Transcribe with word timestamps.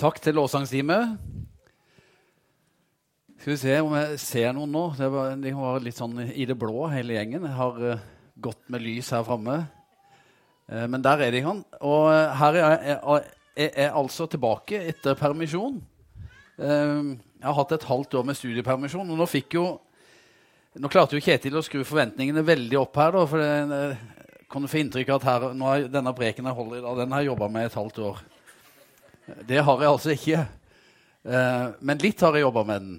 Takk 0.00 0.16
til 0.24 0.32
lovsangsteamet. 0.38 1.18
Skal 3.36 3.50
vi 3.52 3.56
se 3.60 3.74
om 3.84 3.90
jeg 3.98 4.20
ser 4.22 4.54
noen 4.56 4.70
nå. 4.72 4.84
Var, 4.96 5.34
de 5.42 5.52
var 5.52 5.82
litt 5.84 5.98
sånn 5.98 6.14
i 6.24 6.46
det 6.48 6.56
blå, 6.56 6.86
hele 6.88 7.18
gjengen. 7.18 7.44
Jeg 7.44 7.56
har 7.58 7.76
uh, 7.84 8.06
gått 8.40 8.62
med 8.72 8.80
lys 8.80 9.10
her 9.12 9.26
framme. 9.26 9.58
Uh, 10.72 10.86
men 10.88 11.04
der 11.04 11.26
er 11.26 11.36
de, 11.36 11.42
han. 11.44 11.60
Og 11.84 12.06
uh, 12.08 12.32
her 12.40 12.56
er 12.62 12.64
jeg, 12.64 12.80
jeg, 12.94 13.28
jeg, 13.60 13.74
er 13.84 14.00
altså 14.00 14.24
tilbake 14.24 14.80
etter 14.94 15.20
permisjon. 15.20 15.76
jeg 16.60 17.44
har 17.44 17.60
hatt 17.60 17.76
et 17.76 17.88
halvt 17.88 18.18
år 18.20 18.26
med 18.32 18.40
studiepermisjon, 18.40 19.12
og 19.12 19.20
nå 19.20 19.28
fikk 19.28 19.60
jo 19.60 19.68
Nå 20.80 20.86
klarte 20.86 21.16
jo 21.16 21.22
Kjetil 21.24 21.56
å 21.58 21.64
skru 21.66 21.80
forventningene 21.82 22.44
veldig 22.46 22.76
opp 22.78 22.96
her, 23.00 23.16
da, 23.16 23.22
for 23.26 23.42
det, 23.42 23.78
kan 24.52 24.62
du 24.62 24.68
få 24.70 24.78
inntrykk 24.84 25.08
av 25.10 25.16
at 25.18 25.24
her, 25.26 25.46
er 25.50 25.88
denne 25.90 26.12
preken 26.14 26.46
jeg 26.46 26.56
holder 26.60 26.78
i 26.78 26.84
dag, 26.84 27.00
den 27.00 27.16
har 27.16 27.24
jeg 27.24 27.32
jobba 27.32 27.48
med 27.50 27.66
et 27.66 27.78
halvt 27.80 27.98
år. 28.06 28.20
Det 29.48 29.60
har 29.62 29.82
jeg 29.82 29.90
altså 29.90 30.14
ikke. 30.14 30.46
men 31.80 31.98
litt 32.00 32.20
har 32.24 32.34
jeg 32.34 32.46
jobba 32.46 32.62
med 32.64 32.80
den. 32.80 32.94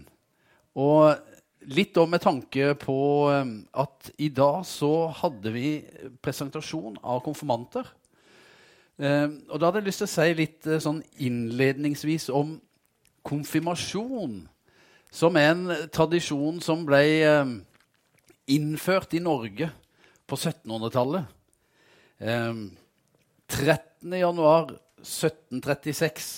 Og 0.78 1.16
litt 1.70 1.98
òg 2.00 2.10
med 2.10 2.24
tanke 2.24 2.74
på 2.82 2.98
eh, 3.32 3.50
at 3.84 4.12
i 4.22 4.30
dag 4.34 4.64
så 4.68 5.10
hadde 5.22 5.54
vi 5.54 5.82
presentasjon 6.24 6.98
av 7.04 7.22
konfirmanter. 7.26 7.86
Eh, 9.02 9.28
og 9.50 9.60
da 9.60 9.70
hadde 9.70 9.82
jeg 9.82 9.90
lyst 9.90 10.04
til 10.04 10.10
å 10.10 10.14
si 10.16 10.38
litt 10.40 10.70
eh, 10.70 10.82
sånn 10.82 11.02
innledningsvis 11.22 12.30
om 12.34 12.56
konfirmasjon. 13.28 14.40
Som 15.12 15.36
er 15.38 15.52
en 15.52 15.66
tradisjon 15.92 16.62
som 16.64 16.86
ble 16.88 17.04
innført 18.48 19.12
i 19.18 19.20
Norge 19.20 19.68
på 20.24 20.38
1700-tallet. 20.40 21.28
13.1.1736 25.04 26.30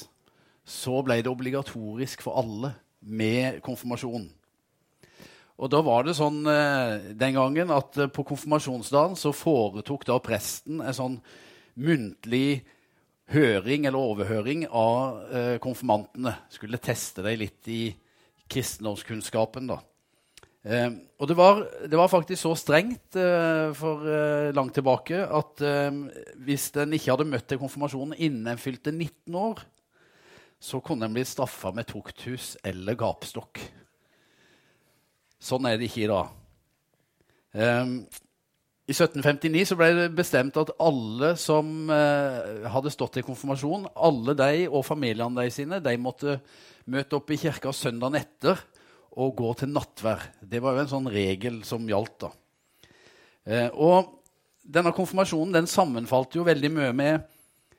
så 0.64 1.02
ble 1.04 1.20
det 1.20 1.32
obligatorisk 1.32 2.24
for 2.24 2.40
alle 2.40 2.74
med 3.04 3.60
konfirmasjon. 3.66 4.30
Og 5.60 5.70
da 5.70 5.82
var 5.86 6.06
det 6.08 6.16
sånn 6.18 6.42
eh, 6.50 7.12
den 7.20 7.36
gangen 7.36 7.74
at 7.76 7.98
eh, 8.00 8.12
på 8.12 8.26
konfirmasjonsdagen 8.26 9.18
så 9.20 9.34
foretok 9.36 10.08
da 10.10 10.18
presten 10.24 10.82
en 10.82 10.96
sånn 10.98 11.18
muntlig 11.84 12.64
høring 13.34 13.86
eller 13.88 14.12
overhøring 14.14 14.66
av 14.70 15.22
eh, 15.30 15.56
konfirmantene. 15.64 16.34
Skulle 16.54 16.82
teste 16.82 17.26
dem 17.26 17.40
litt 17.44 17.70
i 17.70 17.84
kristendomskunnskapen, 18.52 19.70
da. 19.70 19.80
Eh, 20.64 20.94
og 21.20 21.28
det 21.28 21.36
var, 21.36 21.58
det 21.92 21.98
var, 22.00 22.08
faktisk 22.08 22.40
så 22.46 22.54
strengt 22.56 23.18
eh, 23.20 23.74
for 23.76 24.06
eh, 24.08 24.54
langt 24.56 24.72
tilbake 24.78 25.26
at 25.28 25.60
hvis 26.40 26.70
en 26.80 26.96
ikke 26.96 27.12
hadde 27.12 27.28
møtt 27.28 27.50
til 27.52 27.60
konfirmasjonen 27.60 28.16
innen 28.16 28.48
en 28.48 28.62
fylte 28.62 28.94
19 28.96 29.36
år, 29.36 29.60
så 30.64 30.80
kunne 30.80 31.10
en 31.10 31.16
bli 31.16 31.26
straffa 31.28 31.74
med 31.76 31.90
tukthus 31.90 32.54
eller 32.64 32.96
gapestokk. 32.96 33.60
Sånn 35.44 35.68
er 35.68 35.76
det 35.76 35.90
ikke 35.90 36.06
i 36.06 36.12
dag. 36.14 36.30
Um, 37.54 37.98
I 38.88 38.96
1759 38.96 39.66
så 39.68 39.76
ble 39.78 39.90
det 39.98 40.06
bestemt 40.16 40.56
at 40.58 40.72
alle 40.82 41.34
som 41.38 41.92
uh, 41.92 42.64
hadde 42.72 42.94
stått 42.96 43.18
til 43.18 43.26
konfirmasjon, 43.28 43.90
alle 43.92 44.38
de 44.40 44.64
og 44.70 44.86
familiene 44.88 45.44
de 45.44 45.52
sine, 45.52 45.82
de 45.84 45.98
måtte 46.00 46.38
møte 46.88 47.20
opp 47.20 47.36
i 47.36 47.42
kirka 47.44 47.76
søndagen 47.76 48.22
etter 48.22 48.64
og 49.14 49.36
gå 49.38 49.52
til 49.60 49.72
nattvær. 49.74 50.24
Det 50.42 50.62
var 50.64 50.76
jo 50.76 50.84
en 50.84 50.92
sånn 50.92 51.12
regel 51.12 51.62
som 51.68 51.86
gjaldt. 51.90 52.26
da. 52.26 52.32
Eh, 53.44 53.70
og 53.74 54.24
denne 54.64 54.94
konfirmasjonen 54.96 55.54
den 55.58 55.70
sammenfalt 55.70 56.36
jo 56.38 56.46
veldig 56.48 56.72
mye 56.72 56.94
med 56.96 57.26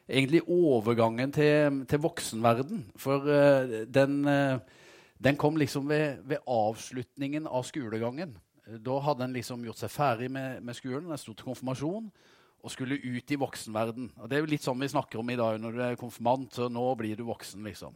egentlig 0.05 0.43
overgangen 0.51 1.33
til, 1.33 1.83
til 1.89 2.03
voksenverden. 2.05 2.85
For 3.01 3.25
eh, 3.31 3.81
den, 3.89 4.21
eh, 4.29 4.59
den, 5.19 5.39
kom 5.41 5.57
liksom 5.57 5.89
ved, 5.89 6.21
ved, 6.29 6.45
avslutningen 6.47 7.49
av 7.49 7.65
skolegangen. 7.65 8.37
Da 8.85 9.01
hadde 9.05 9.27
en 9.27 9.35
liksom 9.37 9.65
gjort 9.65 9.81
seg 9.81 9.93
ferdig 9.93 10.31
med, 10.33 10.63
med 10.65 10.77
skolen, 10.77 11.11
en 11.11 11.21
sto 11.21 11.35
til 11.35 11.51
konfirmasjon 11.51 12.09
og 12.65 12.73
skulle 12.73 12.97
ut 12.97 13.33
i 13.33 13.37
voksenverden. 13.37 14.07
Og 14.23 14.29
Det 14.29 14.37
er 14.37 14.41
jo 14.41 14.53
litt 14.55 14.65
sånn 14.65 14.81
vi 14.81 14.89
snakker 14.89 15.21
om 15.21 15.33
i 15.33 15.37
dag 15.37 15.59
når 15.61 15.75
du 15.75 15.83
er 15.85 15.99
konfirmant. 16.01 16.49
så 16.55 16.71
nå 16.73 16.85
blir 16.97 17.17
du 17.17 17.27
voksen, 17.29 17.61
liksom. 17.65 17.93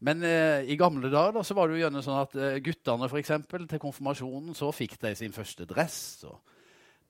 Men 0.00 0.22
eh, 0.24 0.70
i 0.72 0.78
gamle 0.80 1.10
dager 1.12 1.34
da, 1.36 1.44
så 1.44 1.54
var 1.56 1.68
det 1.68 1.76
jo 1.76 1.84
gjerne 1.84 2.02
sånn 2.04 2.20
at 2.22 2.36
eh, 2.40 2.58
guttene 2.64 3.08
for 3.10 3.20
eksempel, 3.20 3.66
til 3.68 3.82
konfirmasjonen 3.82 4.56
så 4.56 4.70
fikk 4.72 4.96
de 5.02 5.12
sin 5.18 5.34
første 5.36 5.66
dress. 5.68 5.98
og 6.24 6.40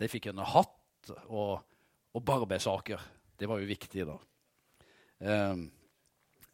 De 0.00 0.10
fikk 0.10 0.30
en 0.32 0.42
hatt 0.42 1.12
og, 1.28 1.60
og 2.10 2.24
barbersaker. 2.26 3.02
Det 3.38 3.48
var 3.48 3.62
jo 3.62 3.70
viktig, 3.70 4.08
da. 4.08 4.16
Um, 5.20 5.68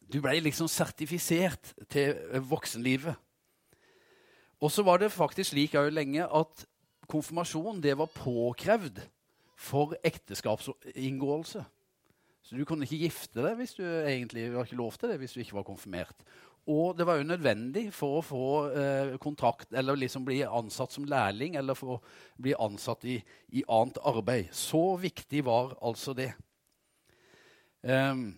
du 0.06 0.20
ble 0.22 0.36
liksom 0.42 0.68
sertifisert 0.70 1.72
til 1.90 2.14
voksenlivet. 2.46 3.16
Og 4.62 4.70
så 4.72 4.84
var 4.86 5.00
det 5.00 5.12
faktisk 5.12 5.52
slik 5.52 5.74
òg 5.76 5.90
lenge 5.92 6.24
at 6.24 6.66
konfirmasjon 7.10 7.80
det 7.82 7.96
var 7.98 8.12
påkrevd 8.12 9.00
for 9.56 9.96
ekteskapsinngåelse. 10.04 11.64
Så 12.46 12.54
du 12.54 12.62
kunne 12.62 12.86
ikke 12.86 13.08
gifte 13.08 13.42
deg 13.42 13.56
hvis 13.58 13.74
du 13.74 13.82
egentlig 13.82 14.46
var 14.54 14.68
ikke 14.68 14.78
lov 14.78 14.94
til 14.94 15.10
det 15.10 15.18
hvis 15.18 15.34
du 15.34 15.40
ikke 15.42 15.58
var 15.58 15.66
konfirmert. 15.66 16.26
Og 16.70 16.96
det 16.98 17.06
var 17.06 17.18
jo 17.18 17.26
nødvendig 17.26 17.84
for 17.94 18.18
å 18.18 18.24
få 18.26 18.46
eh, 18.74 19.12
kontrakt, 19.22 19.70
eller 19.74 19.98
liksom 19.98 20.24
bli 20.26 20.40
ansatt 20.46 20.94
som 20.94 21.06
lærling 21.06 21.54
eller 21.58 21.78
for 21.78 21.96
å 21.96 22.42
bli 22.42 22.56
ansatt 22.58 23.06
i, 23.06 23.20
i 23.54 23.62
annet 23.70 24.00
arbeid. 24.02 24.50
Så 24.54 24.82
viktig 24.98 25.44
var 25.46 25.76
altså 25.78 26.14
det. 26.18 26.32
Um, 27.86 28.32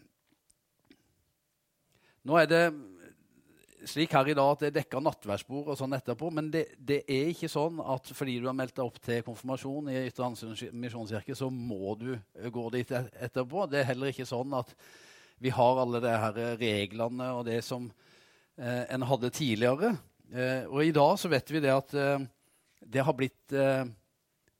nå 2.28 2.36
er 2.36 2.50
det 2.50 2.64
slik 3.86 4.14
her 4.16 4.30
i 4.30 4.34
dag 4.36 4.50
at 4.52 4.62
det 4.62 4.68
er 4.70 4.76
dekka 4.80 5.00
nattverdsbord 5.04 5.70
og 5.72 5.78
sånn 5.78 5.94
etterpå, 5.96 6.30
men 6.34 6.48
det, 6.54 6.64
det, 6.78 7.02
er 7.06 7.30
ikke 7.32 7.50
sånn 7.52 7.78
at 7.84 8.10
fordi 8.16 8.38
du 8.40 8.48
har 8.48 8.56
meldt 8.58 8.74
deg 8.78 8.86
opp 8.86 8.98
til 9.04 9.22
konfirmasjon 9.26 9.90
i 9.92 10.00
Ytre 10.08 10.26
Ansund 10.26 10.62
misjonskirke, 10.72 11.36
så 11.38 11.50
må 11.52 11.94
du 12.00 12.10
gå 12.54 12.64
dit 12.74 12.92
etterpå. 12.98 13.68
Det 13.70 13.82
er 13.82 13.90
heller 13.92 14.10
ikke 14.10 14.28
sånn 14.28 14.56
at 14.58 14.74
vi 15.38 15.52
har 15.54 15.78
alle 15.78 16.02
de 16.02 16.14
her 16.24 16.40
reglene 16.58 17.30
og 17.36 17.44
det 17.46 17.60
som 17.66 17.86
eh, 18.58 18.84
en 18.90 19.06
hadde 19.06 19.30
tidligere. 19.34 19.94
Eh, 20.32 20.66
og 20.68 20.82
i 20.84 20.92
dag 20.92 21.14
så 21.20 21.30
vet 21.32 21.54
vi 21.54 21.62
det 21.64 21.72
at 21.72 21.94
eh, 21.96 22.26
det 22.84 23.04
har 23.04 23.16
blitt 23.16 23.54
eh, 23.56 23.84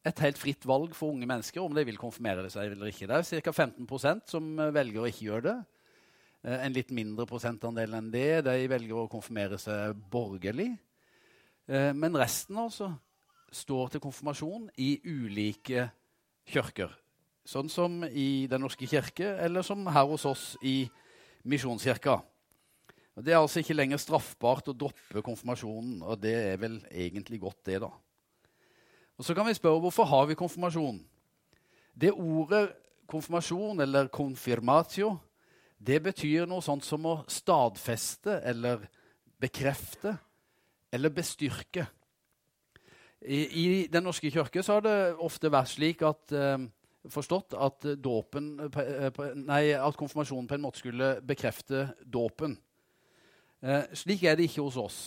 et 0.08 0.22
helt 0.24 0.38
fritt 0.40 0.64
valg 0.68 0.94
for 0.96 1.12
unge 1.12 1.28
mennesker 1.28 1.60
om 1.60 1.74
de 1.76 1.84
vil 1.84 1.98
konfirmere 2.00 2.48
seg 2.52 2.72
eller 2.72 2.92
ikke. 2.92 3.08
Det 3.10 3.18
er 3.18 3.42
ca. 3.44 3.52
15% 3.66 4.30
som 4.32 4.54
velger 4.74 5.02
å 5.02 5.10
ikke 5.10 5.26
gjøre 5.26 5.46
det. 5.50 5.58
Eh, 6.44 6.64
en 6.64 6.74
litt 6.74 6.92
mindre 6.94 7.26
prosentandel 7.26 7.96
enn 7.98 8.12
det. 8.14 8.44
De 8.46 8.70
velger 8.70 9.02
å 9.02 9.10
konfirmere 9.10 9.58
seg 9.60 9.98
borgerlig. 10.10 10.70
Eh, 11.66 11.90
men 11.94 12.16
resten 12.18 12.58
altså 12.60 12.92
står 13.50 13.94
til 13.94 14.04
konfirmasjon 14.04 14.68
i 14.78 14.98
ulike 15.08 15.88
kirker. 16.48 16.92
Sånn 17.48 17.70
som 17.72 18.02
i 18.04 18.46
Den 18.46 18.60
norske 18.60 18.86
kirke, 18.86 19.24
eller 19.40 19.64
som 19.64 19.86
her 19.86 20.04
hos 20.04 20.26
oss 20.28 20.56
i 20.62 20.82
Misjonskirka. 21.48 22.18
Det 23.18 23.32
er 23.32 23.40
altså 23.40 23.62
ikke 23.62 23.74
lenger 23.74 23.98
straffbart 23.98 24.68
å 24.68 24.76
droppe 24.76 25.22
konfirmasjonen, 25.24 26.02
og 26.04 26.20
det 26.22 26.34
er 26.52 26.58
vel 26.60 26.76
egentlig 26.92 27.40
godt, 27.40 27.64
det, 27.66 27.80
da. 27.82 27.88
Og 29.18 29.24
Så 29.24 29.34
kan 29.34 29.46
vi 29.48 29.56
spørre 29.56 29.80
hvorfor 29.80 30.06
har 30.06 30.28
vi 30.28 30.36
konfirmasjon. 30.38 31.00
Det 31.98 32.12
ordet 32.12 32.68
konfirmasjon, 33.10 33.80
eller 33.80 34.12
confirmatio, 34.12 35.16
det 35.78 36.00
betyr 36.02 36.46
noe 36.50 36.64
sånt 36.64 36.86
som 36.86 37.06
å 37.06 37.20
stadfeste 37.30 38.40
eller 38.46 38.82
bekrefte 39.38 40.16
eller 40.92 41.12
bestyrke. 41.14 41.86
I, 43.22 43.38
i 43.46 43.86
Den 43.90 44.06
norske 44.06 44.30
kirke 44.30 44.62
har 44.66 44.82
det 44.84 44.96
ofte 45.18 45.50
vært 45.50 45.72
slik 45.72 46.02
at 46.06 46.34
eh, 46.34 46.66
forstått 47.10 47.56
at, 47.58 47.86
dåpen, 47.98 48.52
eh, 48.68 49.22
nei, 49.34 49.62
at 49.74 49.98
konfirmasjonen 49.98 50.48
på 50.48 50.56
en 50.58 50.64
måte 50.64 50.82
skulle 50.82 51.12
bekrefte 51.26 51.88
dåpen. 52.06 52.56
Eh, 53.62 53.88
slik 53.98 54.22
er 54.22 54.38
det 54.38 54.48
ikke 54.48 54.66
hos 54.66 54.78
oss. 54.78 54.98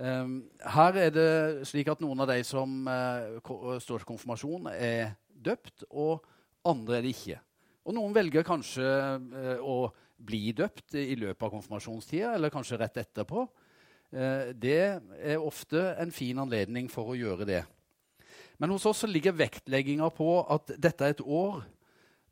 Eh, 0.00 0.28
her 0.76 1.00
er 1.00 1.12
det 1.14 1.66
slik 1.68 1.90
at 1.92 2.00
noen 2.04 2.24
av 2.24 2.32
de 2.32 2.40
som 2.48 2.88
eh, 2.88 3.40
står 3.44 4.00
til 4.04 4.08
konfirmasjon, 4.08 4.70
er 4.72 5.16
døpt, 5.28 5.84
og 5.90 6.24
andre 6.64 6.98
er 6.98 7.04
det 7.04 7.16
ikke. 7.16 7.40
Og 7.84 7.96
noen 7.96 8.14
velger 8.16 8.46
kanskje 8.46 8.84
eh, 8.84 9.60
å 9.60 9.90
bli 10.24 10.54
døpt 10.56 10.96
i 10.96 11.16
løpet 11.20 11.44
av 11.44 11.52
konfirmasjonstida, 11.52 12.32
eller 12.36 12.52
kanskje 12.52 12.78
rett 12.80 13.00
etterpå. 13.02 13.44
Eh, 14.14 14.52
det 14.56 14.80
er 15.20 15.42
ofte 15.42 15.90
en 16.00 16.12
fin 16.14 16.38
anledning 16.40 16.88
for 16.92 17.12
å 17.12 17.18
gjøre 17.18 17.48
det. 17.48 17.62
Men 18.58 18.72
hos 18.72 18.86
oss 18.88 19.02
ligger 19.10 19.36
vektlegginga 19.36 20.08
på 20.14 20.28
at 20.54 20.76
dette 20.78 21.04
er 21.04 21.16
et 21.16 21.24
år 21.24 21.64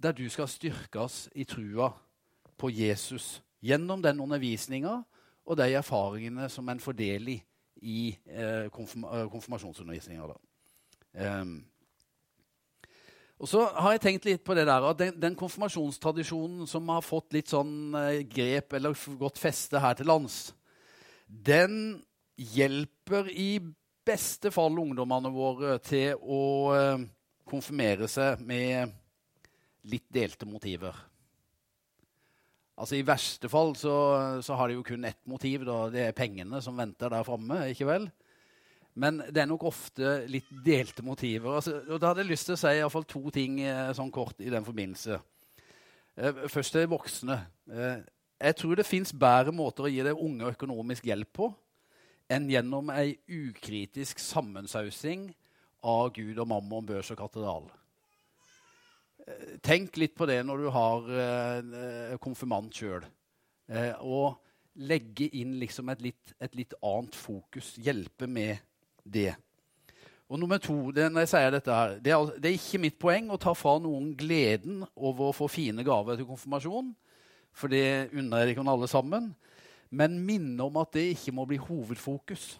der 0.03 0.15
du 0.17 0.25
skal 0.31 0.49
styrkes 0.51 1.27
i 1.35 1.45
trua 1.47 1.91
på 2.59 2.71
Jesus 2.71 3.41
gjennom 3.63 4.03
den 4.03 4.23
undervisninga 4.23 5.01
og 5.43 5.59
de 5.59 5.69
erfaringene 5.75 6.49
som 6.51 6.69
en 6.71 6.81
får 6.81 7.01
i 7.03 7.43
i 7.83 8.17
eh, 8.31 8.71
konfirm 8.71 9.05
konfirmasjonsundervisninga. 9.31 10.37
Um, 11.19 11.65
Og 13.41 13.49
så 13.51 13.65
har 13.75 13.97
jeg 13.97 14.03
tenkt 14.05 14.27
litt 14.29 14.43
på 14.47 14.55
det 14.55 14.67
der, 14.69 14.85
at 14.87 14.99
den, 15.01 15.15
den 15.19 15.37
konfirmasjonstradisjonen 15.39 16.67
som 16.71 16.91
har 16.93 17.05
fått 17.05 17.33
litt 17.35 17.51
sånn 17.51 17.95
eh, 17.99 18.23
grep 18.29 18.77
eller 18.79 18.99
godt 19.19 19.41
feste 19.43 19.81
her 19.83 19.97
til 19.99 20.11
lands, 20.13 20.53
den 21.27 22.03
hjelper 22.37 23.31
i 23.33 23.57
beste 24.07 24.51
fall 24.55 24.79
ungdommene 24.79 25.31
våre 25.35 25.79
til 25.83 26.19
å 26.23 26.43
eh, 26.77 27.07
konfirmere 27.49 28.09
seg 28.11 28.43
med 28.47 28.93
litt 29.91 30.07
delte 30.13 30.47
motiver. 30.47 30.95
Altså 32.79 32.97
I 32.97 33.07
verste 33.07 33.51
fall 33.53 33.75
så, 33.79 33.95
så 34.43 34.57
har 34.59 34.71
de 34.71 34.79
jo 34.79 34.87
kun 34.87 35.05
ett 35.05 35.21
motiv. 35.29 35.67
da, 35.69 35.87
Det 35.93 36.07
er 36.09 36.17
pengene 36.17 36.63
som 36.65 36.79
venter 36.79 37.13
der 37.13 37.27
framme. 37.27 37.67
ikke 37.71 37.89
vel? 37.89 38.09
Men 38.95 39.23
det 39.33 39.41
er 39.41 39.49
nok 39.49 39.65
ofte 39.71 40.17
litt 40.29 40.49
delte 40.65 41.05
motiver. 41.05 41.57
Altså, 41.57 41.79
og 41.89 42.01
Da 42.01 42.11
hadde 42.11 42.25
jeg 42.25 42.33
lyst 42.33 42.49
til 42.49 42.57
å 42.57 42.61
si 42.61 42.73
i 42.77 42.89
fall 42.93 43.07
to 43.09 43.23
ting 43.33 43.61
eh, 43.65 43.93
sånn 43.97 44.13
kort 44.13 44.41
i 44.45 44.51
den 44.53 44.67
forbindelse. 44.67 45.21
Eh, 46.17 46.43
først 46.53 46.77
til 46.77 46.91
voksne. 46.93 47.39
Eh, 47.73 48.03
jeg 48.43 48.59
tror 48.59 48.77
det 48.77 48.89
fins 48.89 49.15
bedre 49.17 49.55
måter 49.55 49.87
å 49.87 49.93
gi 49.93 50.03
deg 50.05 50.19
unge 50.19 50.51
økonomisk 50.53 51.07
hjelp 51.09 51.31
på 51.39 51.49
enn 52.33 52.49
gjennom 52.51 52.91
ei 52.93 53.15
ukritisk 53.29 54.21
sammensausing 54.21 55.31
av 55.85 56.13
Gud 56.17 56.39
og 56.41 56.49
mammon, 56.51 56.85
børs 56.87 57.11
og 57.13 57.21
katedral. 57.21 57.67
Tenk 59.63 59.99
litt 60.01 60.15
på 60.19 60.27
det 60.27 60.41
når 60.47 60.63
du 60.63 60.69
har 60.75 62.17
konfirmant 62.23 62.75
sjøl. 62.75 63.05
Og 64.01 64.41
legge 64.89 65.29
inn 65.39 65.59
liksom 65.61 65.93
et 65.93 66.03
litt, 66.09 66.35
et 66.43 66.57
litt 66.59 66.75
annet 66.83 67.19
fokus. 67.19 67.75
Hjelpe 67.83 68.27
med 68.31 68.59
det. 69.05 69.35
Og 70.33 70.41
nummer 70.41 70.57
to, 70.63 70.89
det, 70.97 71.11
når 71.13 71.27
jeg 71.27 71.33
sier 71.35 71.53
dette 71.53 71.77
her, 71.77 71.99
det 72.01 72.13
er, 72.15 72.29
det 72.41 72.49
er, 72.49 72.57
ikke 72.57 72.81
mitt 72.81 72.99
poeng 73.01 73.29
å 73.29 73.41
ta 73.41 73.53
fra 73.53 73.77
noen 73.85 74.15
gleden 74.17 74.81
over 74.97 75.29
å 75.29 75.37
få 75.37 75.49
fine 75.53 75.85
gaver 75.85 76.17
til 76.17 76.29
konfirmasjon, 76.29 76.89
for 77.53 77.69
det 77.69 78.09
unner 78.17 78.47
jeg 78.47 78.55
ikke 78.55 78.65
alle 78.73 78.89
sammen, 78.89 79.33
men 79.93 80.17
minne 80.25 80.65
om 80.65 80.79
at 80.81 80.95
det 80.97 81.11
ikke 81.13 81.35
må 81.37 81.45
bli 81.49 81.59
hovedfokus. 81.61 82.55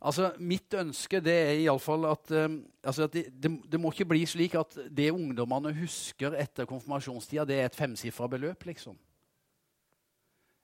Altså, 0.00 0.30
Mitt 0.40 0.72
ønske 0.76 1.20
det 1.24 1.34
er 1.34 1.58
iallfall 1.64 2.06
at, 2.08 2.30
um, 2.32 2.60
altså 2.84 3.04
at 3.04 3.14
det, 3.16 3.26
det, 3.32 3.50
det, 3.72 3.80
må 3.80 3.90
ikke 3.92 4.08
bli 4.12 4.22
slik 4.28 4.56
at 4.56 4.78
det 4.92 5.10
ungdommene 5.12 5.72
husker 5.76 6.36
etter 6.40 6.68
konfirmasjonstida, 6.68 7.44
det 7.48 7.58
er 7.60 7.68
et 7.68 7.76
femsifra 7.76 8.28
beløp, 8.32 8.64
liksom. 8.68 8.96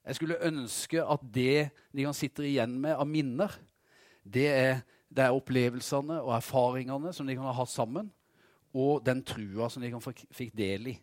Jeg 0.03 0.19
skulle 0.19 0.41
ønske 0.49 1.05
at 1.05 1.21
det 1.35 1.69
de 1.95 2.05
kan 2.09 2.17
sitte 2.17 2.45
igjen 2.49 2.75
med 2.81 2.97
av 2.97 3.07
minner, 3.09 3.55
det 4.23 4.49
er, 4.49 4.83
det 5.09 5.25
er, 5.25 5.37
opplevelsene 5.37 6.21
og 6.23 6.35
erfaringene 6.37 7.13
som 7.13 7.27
de 7.27 7.37
kan 7.37 7.49
ha 7.49 7.55
hatt 7.57 7.73
sammen, 7.73 8.11
og 8.73 9.03
den 9.05 9.21
trua 9.27 9.69
som 9.69 9.83
de 9.83 9.91
kan 9.93 10.03
fikk 10.03 10.55
del 10.57 10.95
i 10.95 10.99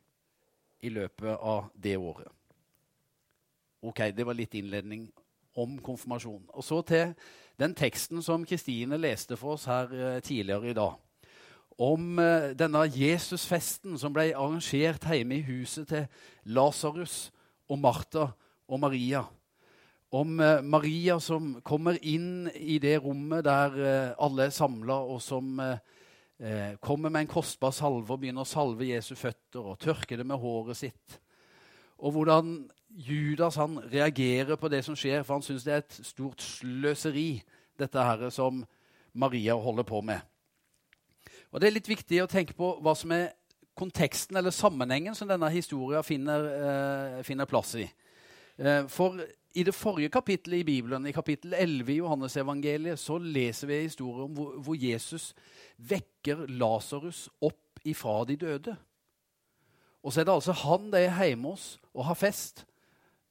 i 0.79 0.89
løpet 0.89 1.35
av 1.41 1.69
det 1.75 1.97
året. 1.97 2.27
Ok, 3.81 3.99
Det 4.15 4.25
var 4.25 4.33
litt 4.33 4.53
innledning 4.55 5.09
om 5.55 5.77
konfirmasjon. 5.79 6.43
Og 6.53 6.63
så 6.63 6.81
til 6.81 7.13
den 7.59 7.75
teksten 7.75 8.21
som 8.23 8.45
Kristine 8.45 8.97
leste 8.97 9.37
for 9.37 9.57
oss 9.57 9.65
her 9.65 9.91
eh, 9.91 10.21
tidligere 10.21 10.69
i 10.69 10.73
dag. 10.73 10.95
Om 11.79 12.19
eh, 12.19 12.51
denne 12.59 12.85
Jesusfesten 12.91 13.97
som 13.97 14.13
ble 14.13 14.33
arrangert 14.35 15.03
hjemme 15.03 15.39
i 15.39 15.47
huset 15.47 15.87
til 15.87 16.07
Lasarus 16.43 17.31
og 17.69 17.79
Martha 17.79 18.29
og 18.67 18.79
Maria 18.79 19.25
om 20.09 20.39
eh, 20.39 20.61
Maria 20.61 21.19
som 21.21 21.59
kommer 21.65 21.99
inn 22.01 22.49
i 22.55 22.79
det 22.81 22.97
rommet 23.03 23.45
der 23.45 23.77
eh, 23.77 24.15
alle 24.17 24.47
er 24.47 24.53
samla, 24.53 24.97
og 25.05 25.21
som 25.21 25.59
eh, 25.61 26.75
kommer 26.81 27.13
med 27.13 27.25
en 27.25 27.31
kostbar 27.31 27.73
salve 27.75 28.15
og 28.15 28.21
begynner 28.21 28.45
å 28.45 28.49
salve 28.49 28.89
Jesu 28.89 29.13
føtter 29.19 29.61
og 29.61 29.79
tørke 29.81 30.17
det 30.17 30.25
med 30.25 30.41
håret 30.41 30.79
sitt. 30.79 31.19
Og 31.99 32.15
hvordan 32.15 32.63
Judas 32.89 33.59
han 33.59 33.77
reagerer 33.91 34.57
på 34.57 34.69
det 34.71 34.81
som 34.85 34.97
skjer, 34.97 35.21
for 35.23 35.37
han 35.37 35.45
syns 35.45 35.65
det 35.67 35.75
er 35.75 35.83
et 35.83 35.99
stort 36.07 36.41
sløseri, 36.41 37.43
dette 37.79 38.03
her 38.03 38.25
som 38.33 38.63
Maria 39.13 39.53
holder 39.55 39.85
på 39.87 40.01
med. 40.03 40.23
Og 41.51 41.61
Det 41.61 41.67
er 41.67 41.75
litt 41.75 41.89
viktig 41.89 42.23
å 42.23 42.29
tenke 42.29 42.55
på 42.57 42.71
hva 42.81 42.95
som 42.97 43.11
er 43.13 43.31
konteksten 43.77 44.37
eller 44.37 44.53
sammenhengen 44.53 45.15
som 45.15 45.29
denne 45.29 45.47
historien 45.53 46.03
finner, 46.03 47.21
finner 47.25 47.47
plass 47.49 47.75
i. 47.79 47.85
For 48.91 49.21
i 49.59 49.63
det 49.67 49.75
forrige 49.75 50.11
kapittelet 50.13 50.61
i 50.61 50.67
Bibelen, 50.67 51.07
i 51.07 51.15
kapittel 51.15 51.53
11 51.57 51.91
i 51.91 51.97
Johannesevangeliet, 51.99 52.99
så 52.99 53.17
leser 53.19 53.67
vi 53.67 53.77
en 53.77 53.89
historie 53.89 54.25
om 54.25 54.37
hvor, 54.37 54.53
hvor 54.63 54.77
Jesus 54.79 55.33
vekker 55.89 56.45
Lasarus 56.59 57.27
opp 57.41 57.81
ifra 57.87 58.21
de 58.27 58.37
døde. 58.39 58.75
Og 60.03 60.13
så 60.13 60.21
er 60.21 60.29
det 60.29 60.37
altså 60.37 60.55
han 60.63 60.87
det 60.93 61.03
er 61.07 61.25
hjemme 61.27 61.51
hos 61.51 61.73
og 61.93 62.05
har 62.07 62.19
fest, 62.19 62.63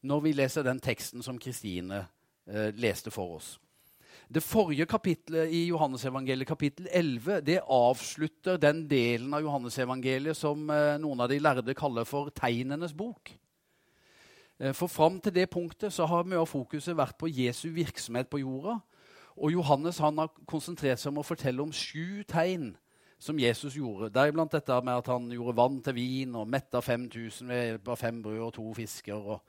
når 0.05 0.21
vi 0.27 0.35
leser 0.37 0.67
den 0.67 0.81
teksten 0.85 1.25
som 1.25 1.41
Kristine 1.41 2.05
eh, 2.47 2.71
leste 2.77 3.11
for 3.11 3.39
oss. 3.39 3.57
Det 4.29 4.45
forrige 4.45 4.85
kapittelet 4.87 5.49
i 5.57 5.65
Johannesevangeliet, 5.71 6.49
kapittel 6.49 6.89
11, 6.93 7.41
det 7.41 7.63
avslutter 7.65 8.59
den 8.61 8.85
delen 8.91 9.33
av 9.33 9.41
Johannesevangeliet 9.41 10.37
som 10.37 10.69
eh, 10.71 10.99
noen 11.01 11.25
av 11.25 11.33
de 11.33 11.41
lærde 11.41 11.75
kaller 11.77 12.05
for 12.09 12.29
tegnenes 12.37 12.93
bok. 12.93 13.33
Eh, 14.61 14.75
for 14.75 14.87
fram 14.87 15.21
til 15.21 15.35
det 15.35 15.51
punktet 15.51 15.93
så 15.93 16.07
har 16.07 16.27
mye 16.27 16.41
av 16.43 16.51
fokuset 16.51 16.97
vært 16.97 17.19
på 17.19 17.31
Jesu 17.31 17.69
virksomhet 17.75 18.29
på 18.31 18.43
jorda. 18.43 18.79
Og 19.39 19.53
Johannes 19.53 20.01
han 20.03 20.19
har 20.19 20.33
konsentrert 20.51 20.99
seg 20.99 21.13
om 21.13 21.23
å 21.23 21.27
fortelle 21.27 21.63
om 21.63 21.73
sju 21.73 22.25
tegn 22.27 22.73
som 23.19 23.39
Jesus 23.39 23.77
gjorde. 23.79 24.11
Deriblant 24.15 24.53
dette 24.55 24.81
med 24.83 24.99
at 24.99 25.11
han 25.11 25.31
gjorde 25.31 25.57
vann 25.59 25.81
til 25.83 25.95
vin 25.95 26.35
og 26.39 26.51
metta 26.51 26.83
5000 26.83 27.51
ved 27.51 27.65
hjelp 27.65 27.89
av 27.95 28.01
fem 28.01 28.21
brød 28.23 28.43
og 28.49 28.53
to 28.55 28.67
fisker. 28.75 29.15
og 29.15 29.41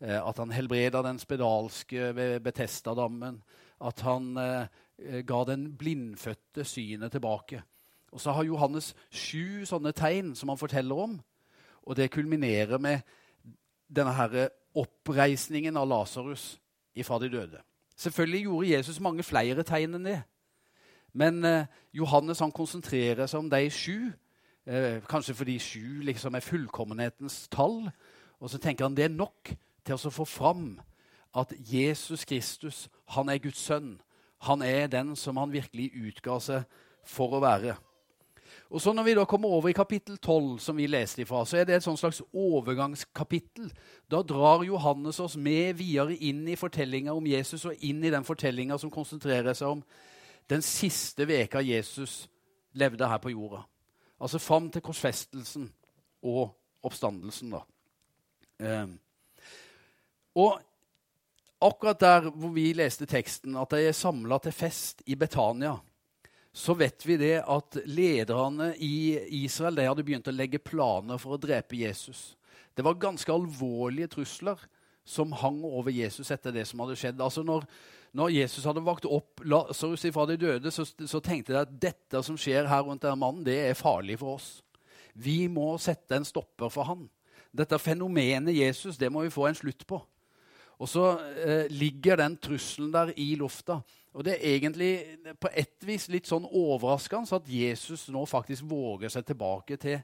eh, 0.00 0.20
At 0.20 0.38
han 0.38 0.52
helbreda 0.52 1.02
den 1.02 1.20
spedalske 1.20 2.12
ved 2.16 2.40
Betestadammen. 2.40 3.42
At 3.80 4.00
han 4.00 4.36
eh, 4.36 5.22
ga 5.26 5.44
den 5.48 5.70
blindfødte 5.78 6.64
synet 6.64 7.12
tilbake. 7.12 7.62
Og 8.12 8.20
så 8.20 8.32
har 8.36 8.44
Johannes 8.44 8.92
sju 9.08 9.64
sånne 9.64 9.94
tegn 9.96 10.34
som 10.36 10.52
han 10.52 10.60
forteller 10.60 11.04
om. 11.08 11.16
Og 11.82 11.96
det 11.96 12.12
kulminerer 12.12 12.78
med 12.78 13.00
denne 13.92 14.14
her 14.16 14.48
oppreisningen 14.74 15.76
av 15.76 15.88
Lasarus 15.88 16.56
ifra 16.96 17.18
de 17.20 17.28
døde. 17.32 17.60
Selvfølgelig 17.96 18.42
gjorde 18.42 18.68
Jesus 18.72 19.00
mange 19.00 19.22
flere 19.22 19.64
tegn 19.66 19.98
enn 19.98 20.08
det. 20.08 20.20
Men 21.12 21.44
eh, 21.44 21.68
Johannes 21.92 22.40
han 22.40 22.54
konsentrerer 22.54 23.28
seg 23.28 23.44
om 23.44 23.50
de 23.52 23.68
sju. 23.70 24.12
Eh, 24.64 25.02
kanskje 25.08 25.36
fordi 25.36 25.58
sju 25.60 26.00
liksom 26.08 26.34
er 26.34 26.44
fullkommenhetens 26.44 27.44
tall. 27.52 27.90
Og 28.40 28.50
så 28.50 28.58
tenker 28.58 28.88
han 28.88 28.96
det 28.96 29.10
er 29.10 29.14
nok 29.14 29.52
til 29.84 29.98
å 29.98 30.14
få 30.14 30.26
fram 30.28 30.80
at 31.36 31.52
Jesus 31.56 32.24
Kristus 32.28 32.86
han 33.14 33.28
er 33.28 33.42
Guds 33.44 33.60
sønn. 33.60 33.96
Han 34.48 34.64
er 34.66 34.88
den 34.90 35.14
som 35.16 35.36
han 35.38 35.52
virkelig 35.52 35.92
utga 35.94 36.38
seg 36.42 36.64
for 37.06 37.36
å 37.36 37.42
være. 37.44 37.76
Og 38.72 38.80
så 38.80 38.92
Når 38.92 39.02
vi 39.02 39.14
da 39.14 39.24
kommer 39.24 39.48
over 39.48 39.68
i 39.68 39.72
kapittel 39.72 40.16
12, 40.16 40.58
som 40.58 40.76
vi 40.76 40.86
leste 40.86 41.22
ifra, 41.22 41.44
så 41.44 41.58
er 41.60 41.66
det 41.68 41.74
et 41.76 41.84
sånn 41.84 41.98
slags 42.00 42.22
overgangskapittel. 42.32 43.68
Da 44.08 44.22
drar 44.24 44.64
Johannes 44.64 45.20
oss 45.20 45.36
med 45.36 45.76
videre 45.76 46.16
inn 46.16 46.46
i 46.48 46.56
fortellinga 46.56 47.12
om 47.12 47.26
Jesus 47.28 47.66
og 47.68 47.84
inn 47.84 48.00
i 48.04 48.10
den 48.10 48.24
fortellinga 48.24 48.78
som 48.80 48.90
konsentrerer 48.90 49.52
seg 49.52 49.74
om 49.74 49.82
den 50.48 50.64
siste 50.64 51.28
veka 51.28 51.60
Jesus 51.60 52.30
levde 52.72 53.08
her 53.08 53.20
på 53.20 53.34
jorda. 53.34 53.60
Altså 54.16 54.40
fram 54.40 54.70
til 54.72 54.82
korsfestelsen 54.88 55.68
og 56.22 56.56
oppstandelsen. 56.82 57.52
da. 57.52 57.62
Eh. 58.58 58.88
Og 60.34 60.60
akkurat 61.60 62.00
der 62.00 62.30
hvor 62.30 62.56
vi 62.56 62.72
leste 62.72 63.04
teksten, 63.06 63.56
at 63.56 63.70
de 63.70 63.84
er 63.84 63.92
samla 63.92 64.38
til 64.38 64.52
fest 64.52 65.02
i 65.06 65.14
Betania 65.14 65.76
så 66.52 66.74
vet 66.76 67.06
vi 67.06 67.16
det 67.16 67.38
at 67.48 67.78
lederne 67.88 68.74
i 68.76 69.16
Israel 69.42 69.78
de 69.78 69.86
hadde 69.88 70.04
begynt 70.04 70.28
å 70.28 70.34
legge 70.34 70.60
planer 70.60 71.20
for 71.20 71.36
å 71.36 71.40
drepe 71.40 71.78
Jesus. 71.80 72.34
Det 72.76 72.84
var 72.84 73.00
ganske 73.00 73.32
alvorlige 73.32 74.10
trusler 74.12 74.60
som 75.04 75.32
hang 75.32 75.62
over 75.64 75.92
Jesus 75.92 76.30
etter 76.30 76.54
det 76.54 76.66
som 76.68 76.82
hadde 76.84 76.96
skjedd. 77.00 77.20
Altså 77.24 77.42
når, 77.44 77.64
når 78.16 78.34
Jesus 78.36 78.66
hadde 78.68 78.84
vakt 78.84 79.08
opp 79.08 79.40
Lasarus 79.48 80.04
fra 80.12 80.26
de 80.28 80.36
døde, 80.40 80.70
så, 80.70 80.84
så, 80.84 81.20
tenkte 81.24 81.54
de 81.54 81.62
at 81.64 81.72
dette 81.88 82.22
som 82.24 82.36
skjer 82.38 82.68
her 82.68 82.84
rundt 82.86 83.02
denne 83.02 83.18
mannen, 83.18 83.44
det 83.46 83.58
er 83.64 83.78
farlig 83.78 84.20
for 84.20 84.36
oss. 84.36 84.60
Vi 85.12 85.46
må 85.52 85.74
sette 85.80 86.16
en 86.16 86.28
stopper 86.28 86.72
for 86.72 86.88
han. 86.88 87.08
Dette 87.52 87.80
fenomenet 87.80 88.56
Jesus 88.56 89.00
det 89.00 89.10
må 89.12 89.24
vi 89.26 89.32
få 89.32 89.48
en 89.48 89.58
slutt 89.58 89.84
på. 89.88 90.00
Og 90.82 90.88
så 90.88 91.04
eh, 91.36 91.66
ligger 91.70 92.18
den 92.18 92.38
trusselen 92.42 92.92
der 92.94 93.12
i 93.20 93.34
lufta. 93.38 93.82
Og 94.12 94.24
Det 94.24 94.34
er 94.34 94.56
egentlig 94.56 94.92
på 95.40 95.48
et 95.56 95.86
vis 95.88 96.08
litt 96.12 96.28
sånn 96.28 96.44
overraskende 96.44 97.38
at 97.38 97.48
Jesus 97.48 98.08
nå 98.12 98.26
faktisk 98.28 98.66
våger 98.68 99.12
seg 99.12 99.24
tilbake 99.24 99.78
til, 99.80 100.02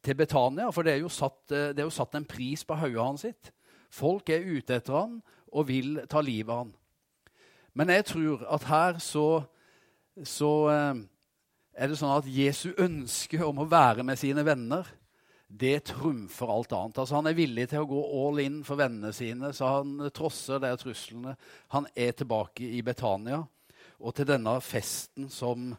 til 0.00 0.16
Betania. 0.16 0.70
For 0.72 0.86
det 0.86 0.94
er, 0.94 1.08
satt, 1.12 1.42
det 1.50 1.76
er, 1.76 1.84
jo 1.84 1.92
satt, 1.92 2.16
en 2.16 2.28
pris 2.28 2.64
på 2.64 2.78
hodet 2.80 3.02
hans 3.04 3.26
sitt. 3.26 3.52
Folk 3.92 4.32
er 4.32 4.46
ute 4.46 4.78
etter 4.78 4.96
han 4.96 5.18
og 5.52 5.68
vil 5.68 6.00
ta 6.08 6.22
livet 6.24 6.52
av 6.52 6.62
han. 6.64 6.72
Men 7.76 7.92
jeg 7.92 8.08
tror 8.08 8.46
at 8.52 8.64
her 8.68 8.98
så, 9.00 9.26
så, 10.24 10.52
eh, 10.72 11.04
er 11.72 11.88
det 11.88 11.96
sånn 12.00 12.16
at 12.16 12.28
Jesu 12.28 12.72
ønske 12.80 13.40
om 13.44 13.62
å 13.62 13.68
være 13.68 14.04
med 14.04 14.20
sine 14.20 14.44
venner 14.44 14.88
det 15.52 15.84
trumfer 15.84 16.48
alt 16.48 16.72
annet. 16.72 16.98
Altså, 16.98 17.18
han 17.18 17.28
er 17.28 17.36
villig 17.36 17.66
til 17.68 17.84
å 17.84 17.88
gå 17.88 18.02
all 18.22 18.40
in 18.40 18.60
for 18.64 18.80
vennene 18.80 19.12
sine, 19.12 19.52
så 19.52 19.68
han 19.76 19.98
trosser 20.14 20.62
de 20.62 20.70
truslene. 20.80 21.34
Han 21.74 21.88
er 21.92 22.14
tilbake 22.16 22.64
i 22.64 22.80
Betania 22.84 23.42
og 24.02 24.14
til 24.16 24.26
denne 24.26 24.56
festen 24.64 25.28
som, 25.30 25.74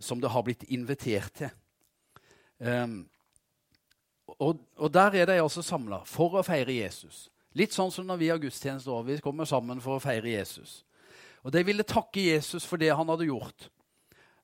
som 0.00 0.22
det 0.22 0.30
har 0.32 0.44
blitt 0.46 0.64
invitert 0.72 1.34
til. 1.42 1.50
Um, 2.58 3.02
og, 4.38 4.62
og, 4.76 4.88
der 4.94 5.18
er 5.18 5.28
de 5.28 5.38
altså 5.40 5.62
samla 5.62 6.00
for 6.06 6.38
å 6.38 6.44
feire 6.46 6.74
Jesus. 6.74 7.26
Litt 7.58 7.74
sånn 7.74 7.92
som 7.94 8.06
når 8.06 8.20
vi 8.20 8.30
har 8.30 8.40
gudstjeneste 8.42 8.92
og 8.92 9.06
Vi 9.08 9.18
kommer 9.22 9.48
sammen 9.48 9.80
for 9.82 9.96
å 9.96 10.02
feire 10.02 10.30
Jesus. 10.30 10.82
Og 11.42 11.52
De 11.54 11.62
ville 11.64 11.86
takke 11.86 12.28
Jesus 12.28 12.66
for 12.66 12.80
det 12.80 12.90
han 12.94 13.08
hadde 13.08 13.28
gjort. 13.28 13.68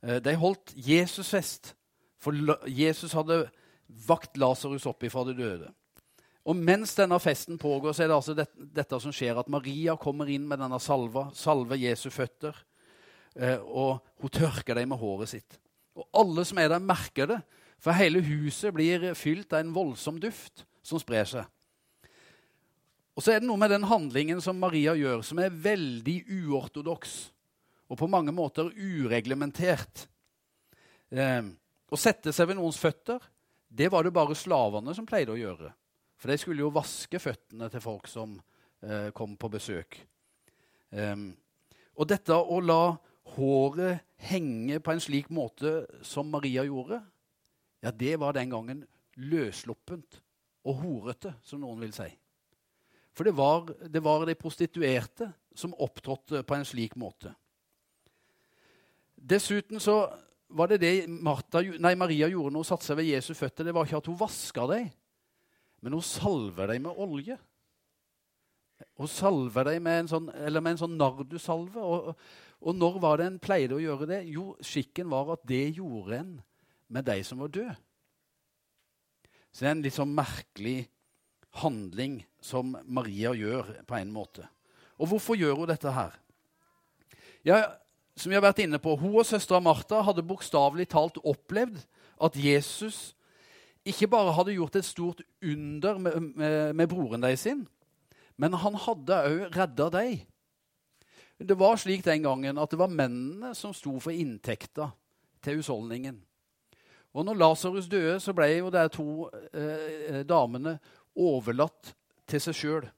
Eh, 0.03 0.21
de 0.25 0.35
holdt 0.41 0.73
Jesus-fest, 0.77 1.75
for 2.19 2.35
Jesus 2.71 3.13
hadde 3.13 3.45
vakt 3.87 4.39
Lasarus 4.41 4.87
opp 4.91 5.05
ifra 5.07 5.25
de 5.29 5.35
døde. 5.39 5.71
Og 6.45 6.57
mens 6.57 6.93
denne 6.97 7.17
festen 7.23 7.57
pågår, 7.61 7.95
så 7.97 8.05
er 8.05 8.11
det 8.11 8.17
altså 8.19 8.35
dette, 8.37 8.67
dette 8.77 9.01
som 9.01 9.13
skjer, 9.15 9.39
at 9.41 9.49
Maria 9.53 9.97
kommer 10.01 10.29
inn 10.29 10.45
med 10.49 10.61
denne 10.61 10.81
salva, 10.83 11.31
salver 11.37 11.81
Jesu 11.81 12.11
føtter, 12.13 12.57
eh, 13.39 13.61
og 13.65 14.05
hun 14.21 14.33
tørker 14.33 14.77
dem 14.77 14.93
med 14.93 15.01
håret 15.01 15.33
sitt. 15.33 15.59
Og 15.97 16.05
alle 16.21 16.45
som 16.45 16.61
er 16.61 16.69
der, 16.75 16.85
merker 16.85 17.31
det, 17.31 17.41
for 17.81 17.97
hele 17.97 18.21
huset 18.25 18.75
blir 18.77 19.11
fylt 19.17 19.53
av 19.57 19.65
en 19.65 19.73
voldsom 19.77 20.21
duft 20.21 20.67
som 20.85 21.01
sprer 21.01 21.29
seg. 21.29 21.49
Og 23.15 23.23
så 23.23 23.33
er 23.33 23.41
det 23.41 23.49
noe 23.49 23.61
med 23.61 23.71
den 23.71 23.87
handlingen 23.89 24.41
som 24.45 24.59
Maria 24.59 24.93
gjør, 24.99 25.23
som 25.25 25.41
er 25.41 25.55
veldig 25.55 26.19
uortodoks 26.43 27.15
og 27.89 28.01
på 28.01 28.09
mange 28.11 28.33
måter 28.35 28.73
ureglementert. 28.75 30.07
Eh, 31.15 31.45
å 31.89 32.01
sette 32.01 32.33
seg 32.35 32.51
ved 32.51 32.59
noens 32.59 32.81
føtter 32.81 33.23
det 33.75 33.91
var 33.91 34.05
det 34.07 34.15
bare 34.15 34.37
slavene 34.39 34.95
som 34.95 35.07
pleide 35.09 35.35
å 35.35 35.39
gjøre. 35.39 35.73
For 36.21 36.31
de 36.31 36.39
skulle 36.39 36.63
jo 36.63 36.75
vaske 36.75 37.19
føttene 37.19 37.67
til 37.73 37.83
folk 37.83 38.07
som 38.11 38.37
eh, 38.85 39.11
kom 39.17 39.35
på 39.41 39.51
besøk. 39.51 39.99
Um, 40.95 41.33
og 41.99 42.07
dette 42.11 42.37
å 42.39 42.61
la 42.63 42.95
håret 43.35 44.05
henge 44.29 44.79
på 44.79 44.95
en 44.95 45.03
slik 45.03 45.31
måte 45.35 45.83
som 46.07 46.31
Maria 46.31 46.63
gjorde, 46.67 47.01
ja, 47.83 47.91
det 47.91 48.15
var 48.23 48.37
den 48.37 48.53
gangen 48.55 48.85
løssluppent 49.21 50.21
og 50.65 50.79
horete, 50.81 51.35
som 51.45 51.61
noen 51.61 51.83
vil 51.85 51.95
si. 51.97 52.09
For 53.15 53.27
det 53.27 53.35
var, 53.37 53.69
det 53.91 54.03
var 54.03 54.25
de 54.27 54.37
prostituerte 54.39 55.29
som 55.55 55.75
opptrådte 55.83 56.43
på 56.47 56.57
en 56.57 56.67
slik 56.67 56.97
måte. 56.99 57.35
Dessuten 59.15 59.81
så 59.81 59.99
var 60.49 60.71
det 60.71 60.81
det 60.83 60.93
Martha, 61.09 61.63
nei, 61.81 61.95
Maria 61.99 62.29
gjorde 62.31 62.53
når 62.55 62.65
hun 62.65 62.69
satte 62.69 62.87
seg 62.87 62.99
ved 63.01 63.11
Jesu 63.11 63.33
føtter. 63.37 63.67
Det 63.67 63.75
var 63.75 63.89
ikke 63.89 64.01
at 64.03 64.11
hun 64.11 64.21
vaska 64.21 64.67
dem, 64.71 64.89
men 65.85 65.97
hun 65.97 66.05
salver 66.05 66.73
dem 66.73 66.87
med 66.87 67.03
olje. 67.05 67.39
Hun 68.99 69.11
salver 69.11 69.71
dem 69.71 69.85
med 69.87 70.05
en 70.05 70.11
sånn, 70.11 70.29
eller 70.47 70.63
med 70.65 70.77
en 70.77 70.83
sånn 70.85 70.97
nardusalve. 70.99 71.83
Og, 71.83 72.13
og 72.65 72.77
når 72.77 72.99
var 73.03 73.21
det 73.21 73.29
en 73.31 73.41
pleide 73.43 73.77
å 73.77 73.83
gjøre 73.83 74.09
det? 74.11 74.21
Jo, 74.31 74.53
skikken 74.65 75.11
var 75.13 75.35
at 75.37 75.45
det 75.49 75.77
gjorde 75.79 76.21
en 76.21 76.35
med 76.95 77.07
de 77.09 77.19
som 77.27 77.41
var 77.43 77.53
døde. 77.55 77.77
Så 79.55 79.63
det 79.63 79.69
er 79.69 79.77
en 79.77 79.85
litt 79.85 79.95
sånn 79.95 80.15
merkelig 80.15 80.79
handling 81.63 82.19
som 82.43 82.75
Maria 82.91 83.31
gjør 83.39 83.71
på 83.87 83.97
en 83.99 84.11
måte. 84.15 84.47
Og 84.99 85.11
hvorfor 85.11 85.39
gjør 85.39 85.61
hun 85.61 85.71
dette 85.71 85.93
her? 85.95 86.17
Ja, 87.47 87.59
som 88.17 88.31
vi 88.31 88.37
har 88.37 88.45
vært 88.45 88.63
inne 88.63 88.79
på, 88.79 88.95
Hun 88.97 89.19
og 89.19 89.27
søstera 89.27 89.61
Martha 89.61 90.03
hadde 90.07 90.27
bokstavelig 90.27 90.87
talt 90.93 91.19
opplevd 91.23 91.81
at 92.23 92.37
Jesus 92.39 93.15
ikke 93.85 94.09
bare 94.09 94.33
hadde 94.33 94.55
gjort 94.55 94.77
et 94.79 94.87
stort 94.87 95.23
under 95.43 95.99
med, 95.99 96.21
med, 96.35 96.75
med 96.75 96.89
broren 96.89 97.25
deres 97.25 97.45
sin, 97.45 97.67
men 98.41 98.55
han 98.59 98.79
hadde 98.81 99.19
òg 99.29 99.43
redda 99.57 99.91
dem. 99.93 100.23
Det 101.39 101.57
var 101.59 101.77
slik 101.77 102.05
den 102.07 102.23
gangen 102.25 102.59
at 102.59 102.71
det 102.71 102.79
var 102.79 102.93
mennene 102.93 103.53
som 103.59 103.75
sto 103.75 103.99
for 104.01 104.15
inntekta 104.15 104.89
til 105.45 105.59
husholdningen. 105.59 106.17
Og 107.15 107.27
når 107.27 107.39
Lasarus 107.39 107.91
døde, 107.91 108.17
så 108.23 108.33
ble 108.35 108.49
jo 108.57 108.71
de 108.75 108.87
to 108.91 109.09
eh, 109.55 110.23
damene 110.27 110.79
overlatt 111.15 111.93
til 112.27 112.43
seg 112.43 112.57
sjøl. 112.59 112.89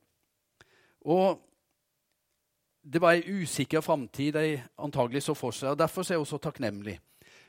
Og 1.04 1.42
det 2.86 3.02
var 3.02 3.16
ei 3.16 3.42
usikker 3.42 3.82
framtid 3.82 4.36
de 4.36 4.60
antagelig 4.78 5.24
så 5.26 5.34
for 5.34 5.54
seg. 5.54 5.72
og 5.72 5.78
Derfor 5.80 6.06
er 6.06 6.20
hun 6.20 6.28
så 6.28 6.38
takknemlig. 6.38 7.00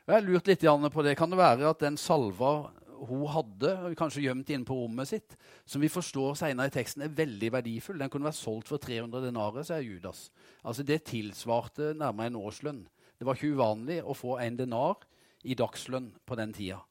Og 0.08 0.14
jeg 0.14 0.16
har 0.16 0.26
lurt 0.26 0.48
litt 0.48 0.64
på 0.94 1.04
det. 1.04 1.18
Kan 1.18 1.30
det 1.30 1.38
være 1.38 1.70
at 1.70 1.80
den 1.80 1.98
salva 1.98 2.72
hun 2.98 3.28
hadde, 3.30 3.94
kanskje 3.94 4.24
gjemt 4.24 4.50
inne 4.50 4.66
på 4.66 4.74
rommet 4.74 5.08
sitt, 5.08 5.36
som 5.66 5.82
vi 5.82 5.90
forstår 5.92 6.34
senere 6.40 6.72
i 6.72 6.74
teksten, 6.74 7.04
er 7.04 7.14
veldig 7.14 7.52
verdifull? 7.54 8.00
Den 8.00 8.10
kunne 8.10 8.26
vært 8.26 8.40
solgt 8.40 8.72
for 8.72 8.82
300 8.82 9.28
denarer, 9.28 9.62
sier 9.68 9.86
Judas. 9.86 10.32
Altså 10.64 10.84
Det 10.84 11.04
tilsvarte 11.06 11.94
nærmere 11.94 12.32
en 12.32 12.40
årslønn. 12.42 12.88
Det 13.20 13.26
var 13.26 13.38
ikke 13.38 13.54
uvanlig 13.54 14.00
å 14.02 14.18
få 14.18 14.40
en 14.42 14.58
denar 14.58 15.06
i 15.44 15.54
dagslønn 15.54 16.10
på 16.26 16.36
den 16.40 16.54
tida. 16.54 16.82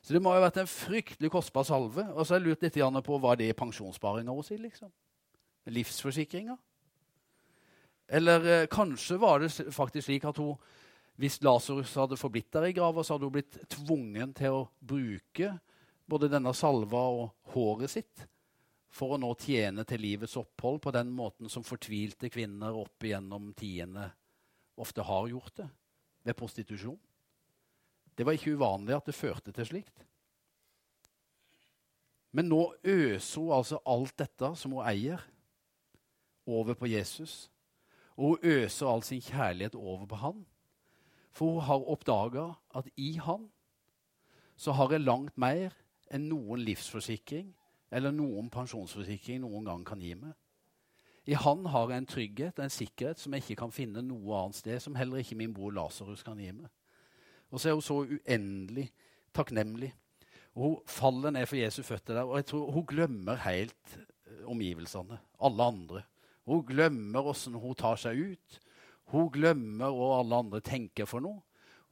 Så 0.00 0.14
det 0.16 0.22
må 0.24 0.32
ha 0.32 0.40
vært 0.40 0.62
en 0.62 0.70
fryktelig 0.70 1.28
kostbar 1.30 1.66
salve. 1.68 2.06
Og 2.14 2.24
så 2.24 2.34
har 2.34 2.40
jeg 2.40 2.48
lurt 2.48 2.64
litt 2.64 3.04
på 3.04 3.20
hva 3.20 3.36
det 3.36 3.50
er 3.50 3.58
pensjonssparinga 3.58 4.32
hennes, 4.32 4.50
liksom. 4.56 4.88
Livsforsikringa. 5.68 6.56
Eller 8.10 8.46
eh, 8.46 8.66
kanskje 8.70 9.18
var 9.22 9.40
det 9.40 9.52
faktisk 9.70 10.08
slik 10.08 10.26
at 10.26 10.40
hun, 10.42 10.56
hvis 11.20 11.38
Lasarus 11.44 11.94
hadde 12.00 12.18
forblitt 12.18 12.50
der 12.52 12.66
i 12.70 12.74
grava, 12.74 13.04
så 13.04 13.14
hadde 13.14 13.28
hun 13.28 13.36
blitt 13.36 13.60
tvungen 13.70 14.32
til 14.34 14.56
å 14.56 14.68
bruke 14.80 15.52
både 16.10 16.30
denne 16.32 16.52
salva 16.56 17.04
og 17.14 17.52
håret 17.54 17.92
sitt 17.92 18.24
for 18.90 19.14
å 19.14 19.20
nå 19.20 19.30
tjene 19.38 19.84
til 19.86 20.02
livets 20.02 20.34
opphold 20.40 20.80
på 20.82 20.92
den 20.94 21.12
måten 21.14 21.50
som 21.52 21.62
fortvilte 21.62 22.32
kvinner 22.32 22.74
opp 22.74 23.06
igjennom 23.06 23.52
tiende 23.54 24.08
ofte 24.80 25.04
har 25.06 25.28
gjort 25.28 25.60
det, 25.60 25.68
ved 26.26 26.36
prostitusjon. 26.36 26.98
Det 28.16 28.26
var 28.26 28.36
ikke 28.36 28.56
uvanlig 28.56 28.96
at 28.96 29.06
det 29.06 29.16
førte 29.16 29.52
til 29.54 29.68
slikt. 29.68 30.02
Men 32.36 32.48
nå 32.50 32.62
øser 32.82 33.42
hun 33.42 33.54
altså 33.54 33.80
alt 33.84 34.16
dette 34.18 34.50
som 34.58 34.74
hun 34.74 34.86
eier, 34.86 35.22
over 36.50 36.74
på 36.74 36.88
Jesus. 36.90 37.50
Og 38.20 38.34
hun 38.34 38.50
øser 38.52 38.90
all 38.90 39.02
sin 39.06 39.22
kjærlighet 39.24 39.74
over 39.74 40.04
på 40.06 40.18
han. 40.20 40.44
For 41.32 41.54
hun 41.54 41.64
har 41.64 41.88
oppdaga 41.94 42.50
at 42.76 42.88
i 42.96 43.14
han 43.16 43.48
så 44.60 44.74
har 44.76 44.92
jeg 44.92 45.00
langt 45.00 45.38
mer 45.40 45.72
enn 46.12 46.26
noen 46.28 46.60
livsforsikring 46.60 47.46
eller 47.96 48.12
noen 48.12 48.50
pensjonsforsikring 48.52 49.40
noen 49.40 49.64
gang 49.64 49.86
kan 49.88 50.02
gi 50.04 50.12
meg. 50.18 50.34
I 51.30 51.38
han 51.38 51.64
har 51.72 51.88
jeg 51.88 52.02
en 52.02 52.10
trygghet 52.10 52.58
og 52.58 52.66
en 52.66 52.74
sikkerhet 52.74 53.22
som 53.22 53.32
jeg 53.32 53.44
ikke 53.44 53.60
kan 53.62 53.72
finne 53.72 54.02
noe 54.04 54.36
annet 54.36 54.58
sted, 54.58 54.80
som 54.82 54.98
heller 54.98 55.22
ikke 55.22 55.38
min 55.38 55.54
bror 55.54 55.72
Lasarus 55.76 56.24
kan 56.26 56.38
gi 56.40 56.50
meg. 56.52 56.68
Og 57.50 57.60
så 57.60 57.70
er 57.70 57.78
hun 57.78 57.84
så 57.84 57.98
uendelig 58.02 58.90
takknemlig. 59.36 59.92
Og 60.54 60.62
Hun 60.62 60.76
faller 60.86 61.30
ned 61.30 61.46
for 61.46 61.56
Jesu 61.56 61.82
føtter 61.86 62.14
der, 62.14 62.22
og 62.28 62.36
jeg 62.36 62.46
tror 62.50 62.70
hun 62.70 62.86
glemmer 62.86 63.36
helt 63.46 63.96
eh, 63.96 64.44
omgivelsene. 64.44 65.18
Alle 65.40 65.62
andre. 65.62 66.02
Hun 66.50 66.64
glemmer 66.66 67.30
åssen 67.30 67.54
hun 67.54 67.76
tar 67.78 68.00
seg 68.00 68.18
ut. 68.18 68.60
Hun 69.12 69.28
glemmer 69.30 69.92
hva 69.94 70.16
alle 70.18 70.42
andre 70.42 70.60
tenker 70.66 71.06
for 71.06 71.22
noe. 71.22 71.44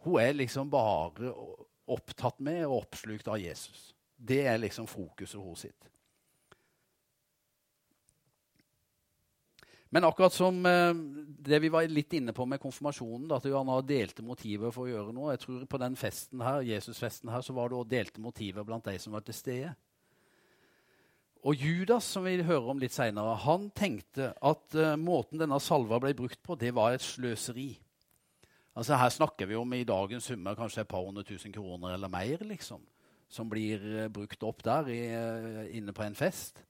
Hun 0.02 0.18
er 0.22 0.34
liksom 0.34 0.70
bare 0.70 1.30
opptatt 1.88 2.40
med 2.42 2.64
og 2.66 2.82
oppslukt 2.82 3.30
av 3.30 3.38
Jesus. 3.38 3.92
Det 4.18 4.42
er 4.50 4.58
liksom 4.58 4.88
fokuset 4.90 5.38
hos 5.38 5.62
sitt. 5.66 5.88
Men 9.94 10.04
akkurat 10.04 10.34
som 10.34 10.58
eh, 10.66 10.94
det 11.38 11.58
vi 11.62 11.70
var 11.72 11.86
litt 11.88 12.12
inne 12.18 12.34
på 12.36 12.44
med 12.44 12.60
konfirmasjonen, 12.60 13.30
at 13.32 13.46
han 13.48 13.70
har 13.72 13.86
delte 13.88 14.26
motiver 14.26 14.74
for 14.74 14.84
å 14.84 14.90
gjøre 14.90 15.14
noe 15.16 15.32
Jeg 15.32 15.44
tror 15.46 15.62
På 15.70 15.80
den 15.80 15.96
festen 15.96 16.42
her, 16.44 16.66
Jesusfesten 16.66 17.30
her, 17.32 17.40
så 17.46 17.54
var 17.56 17.70
det 17.70 17.78
også 17.78 17.92
delte 17.94 18.20
motiver 18.20 18.66
blant 18.68 18.84
de 18.84 18.98
som 19.00 19.16
var 19.16 19.24
til 19.24 19.38
stede. 19.38 19.72
Og 21.46 21.54
Judas, 21.54 22.04
som 22.04 22.24
vi 22.26 22.40
hører 22.42 22.70
om 22.72 22.80
litt 22.82 22.94
senere, 22.94 23.36
han 23.44 23.68
tenkte 23.76 24.32
at 24.42 24.74
uh, 24.74 24.96
måten 24.98 25.38
denne 25.38 25.60
salva 25.62 26.00
ble 26.02 26.10
brukt 26.18 26.40
på, 26.42 26.56
det 26.58 26.72
var 26.74 26.96
et 26.96 27.04
sløseri. 27.04 27.70
Altså 28.78 28.98
Her 28.98 29.10
snakker 29.14 29.46
vi 29.46 29.58
om 29.58 29.74
i 29.74 29.86
dagens 29.86 30.26
summer 30.30 30.58
kanskje 30.58 30.82
et 30.82 30.90
par 30.90 31.04
hundre 31.06 31.24
tusen 31.26 31.54
kroner 31.54 31.94
eller 31.94 32.10
mer, 32.10 32.42
liksom, 32.46 32.82
som 33.30 33.50
blir 33.50 33.84
uh, 33.84 34.08
brukt 34.10 34.42
opp 34.42 34.64
der 34.66 34.90
i, 34.90 34.98
uh, 35.14 35.62
inne 35.78 35.94
på 35.94 36.02
en 36.06 36.18
fest. 36.18 36.64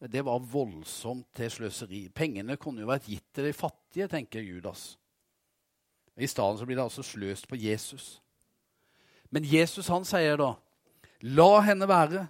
Det 0.00 0.24
var 0.24 0.42
voldsomt 0.42 1.28
til 1.36 1.50
sløseri. 1.52 2.08
Pengene 2.08 2.56
kunne 2.58 2.82
jo 2.82 2.90
vært 2.90 3.06
gitt 3.10 3.26
til 3.36 3.46
de 3.46 3.54
fattige, 3.54 4.08
tenker 4.08 4.42
Judas. 4.42 4.94
I 6.16 6.26
stedet 6.26 6.66
blir 6.66 6.78
det 6.80 6.86
altså 6.88 7.04
sløst 7.04 7.46
på 7.48 7.58
Jesus. 7.60 8.18
Men 9.30 9.46
Jesus 9.46 9.88
han 9.92 10.04
sier 10.08 10.40
da, 10.40 10.54
la 11.22 11.50
henne 11.62 11.88
være. 11.88 12.26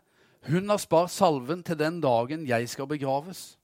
Hun 0.48 0.68
har 0.72 0.80
spart 0.80 1.12
salven 1.12 1.62
til 1.62 1.78
den 1.78 2.00
dagen 2.00 2.46
jeg 2.48 2.68
skal 2.68 2.88
begraves. 2.88 3.58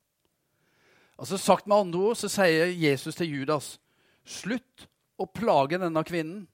Altså 1.18 1.38
Sagt 1.40 1.66
med 1.66 1.76
andre 1.76 1.98
ord 1.98 2.18
så 2.20 2.28
sier 2.28 2.68
Jesus 2.68 3.16
til 3.16 3.32
Judas.: 3.32 3.78
Slutt 4.24 4.88
å 5.18 5.24
plage 5.24 5.80
denne 5.80 6.04
kvinnen. 6.04 6.46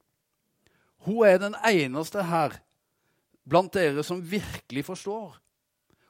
Hun 1.03 1.27
er 1.27 1.39
den 1.43 1.57
eneste 1.67 2.23
her 2.23 2.61
blant 3.49 3.75
dere 3.75 4.05
som 4.07 4.23
virkelig 4.23 4.85
forstår. 4.87 5.39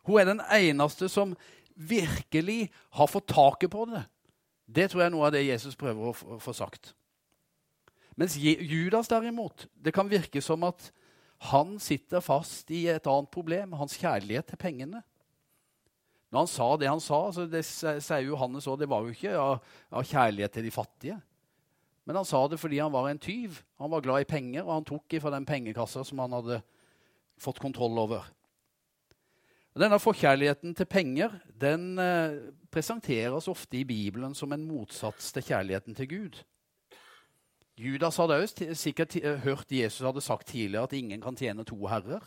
Hun 0.04 0.20
er 0.20 0.28
den 0.28 0.42
eneste 0.52 1.08
som 1.08 1.36
virkelig 1.74 2.70
har 2.90 3.08
fått 3.08 3.30
taket 3.32 3.70
på 3.72 3.86
det. 3.88 4.02
Det 4.66 4.90
tror 4.90 5.02
jeg 5.02 5.06
er 5.06 5.14
noe 5.14 5.28
av 5.28 5.32
det 5.32 5.46
Jesus 5.46 5.76
prøver 5.76 6.10
å 6.10 6.38
få 6.40 6.52
sagt. 6.52 6.92
Mens 8.16 8.36
Judas 8.36 9.08
derimot, 9.08 9.66
det 9.72 9.94
kan 9.94 10.10
virke 10.10 10.42
som 10.44 10.64
at 10.68 10.90
han 11.42 11.78
sitter 11.82 12.22
fast 12.22 12.70
i 12.70 12.84
et 12.92 13.06
annet 13.10 13.30
problem, 13.34 13.74
hans 13.74 13.96
kjærlighet 13.98 14.52
til 14.52 14.60
pengene. 14.60 15.00
Når 16.32 16.44
han 16.44 16.50
sa 16.50 16.68
det 16.78 16.88
han 16.88 17.02
sa, 17.02 17.18
så 17.34 17.46
det 17.50 17.64
sier 17.66 18.28
Johannes 18.28 18.68
òg, 18.70 18.78
det 18.80 18.88
var 18.88 19.02
jo 19.04 19.12
ikke 19.12 19.32
av, 19.36 19.56
av, 19.90 20.06
kjærlighet 20.06 20.54
til 20.54 20.64
de 20.68 20.72
fattige. 20.72 21.18
Men 22.06 22.18
han 22.18 22.28
sa 22.28 22.40
det 22.48 22.60
fordi 22.62 22.78
han 22.82 22.94
var 22.94 23.10
en 23.10 23.20
tyv. 23.22 23.58
Han 23.82 23.90
var 23.92 24.04
glad 24.04 24.24
i 24.24 24.30
penger, 24.30 24.62
og 24.64 24.76
han 24.78 24.86
tok 24.86 25.18
ifra 25.18 25.34
den 25.34 25.46
pengekassa 25.48 26.06
som 26.06 26.22
han 26.22 26.38
hadde 26.38 26.62
fått 27.42 27.60
kontroll 27.62 27.98
over. 28.00 28.30
Denne 29.78 29.98
forkjærligheten 30.02 30.74
til 30.76 30.88
penger 30.88 31.36
den 31.60 31.98
eh, 32.00 32.38
presenteres 32.72 33.48
ofte 33.48 33.78
i 33.80 33.86
Bibelen 33.88 34.34
som 34.36 34.52
en 34.52 34.66
motsats 34.68 35.30
til 35.32 35.46
kjærligheten 35.46 35.96
til 35.96 36.10
Gud. 36.10 36.42
Judas 37.78 38.18
hadde 38.20 38.36
også 38.42 38.74
sikkert 38.76 39.16
hørt 39.44 39.72
Jesus 39.72 40.04
hadde 40.04 40.20
sagt 40.20 40.50
tidligere 40.52 40.84
at 40.84 40.96
ingen 40.96 41.22
kan 41.22 41.36
tjene 41.36 41.64
to 41.64 41.78
herrer. 41.88 42.24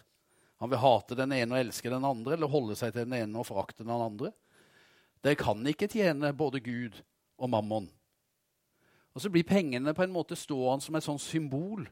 Han 0.63 0.71
vil 0.71 0.81
hate 0.81 1.17
den 1.17 1.33
ene 1.35 1.53
og 1.53 1.61
elske 1.61 1.91
den 1.91 2.05
andre, 2.07 2.33
eller 2.33 2.49
holde 2.49 2.77
seg 2.79 2.93
til 2.95 3.05
den 3.05 3.17
ene 3.17 3.41
og 3.41 3.47
forakte 3.49 3.83
den 3.83 3.93
andre. 3.93 4.31
Dere 5.23 5.37
kan 5.37 5.61
ikke 5.67 5.89
tjene 5.91 6.33
både 6.37 6.61
Gud 6.63 7.01
og 7.37 7.51
mammon. 7.51 7.89
Og 9.15 9.23
så 9.23 9.31
blir 9.31 9.47
pengene 9.47 9.93
på 9.95 10.03
en 10.03 10.13
måte 10.15 10.37
stående 10.39 10.83
som 10.83 10.97
et 10.97 11.05
sånt 11.05 11.23
symbol 11.23 11.85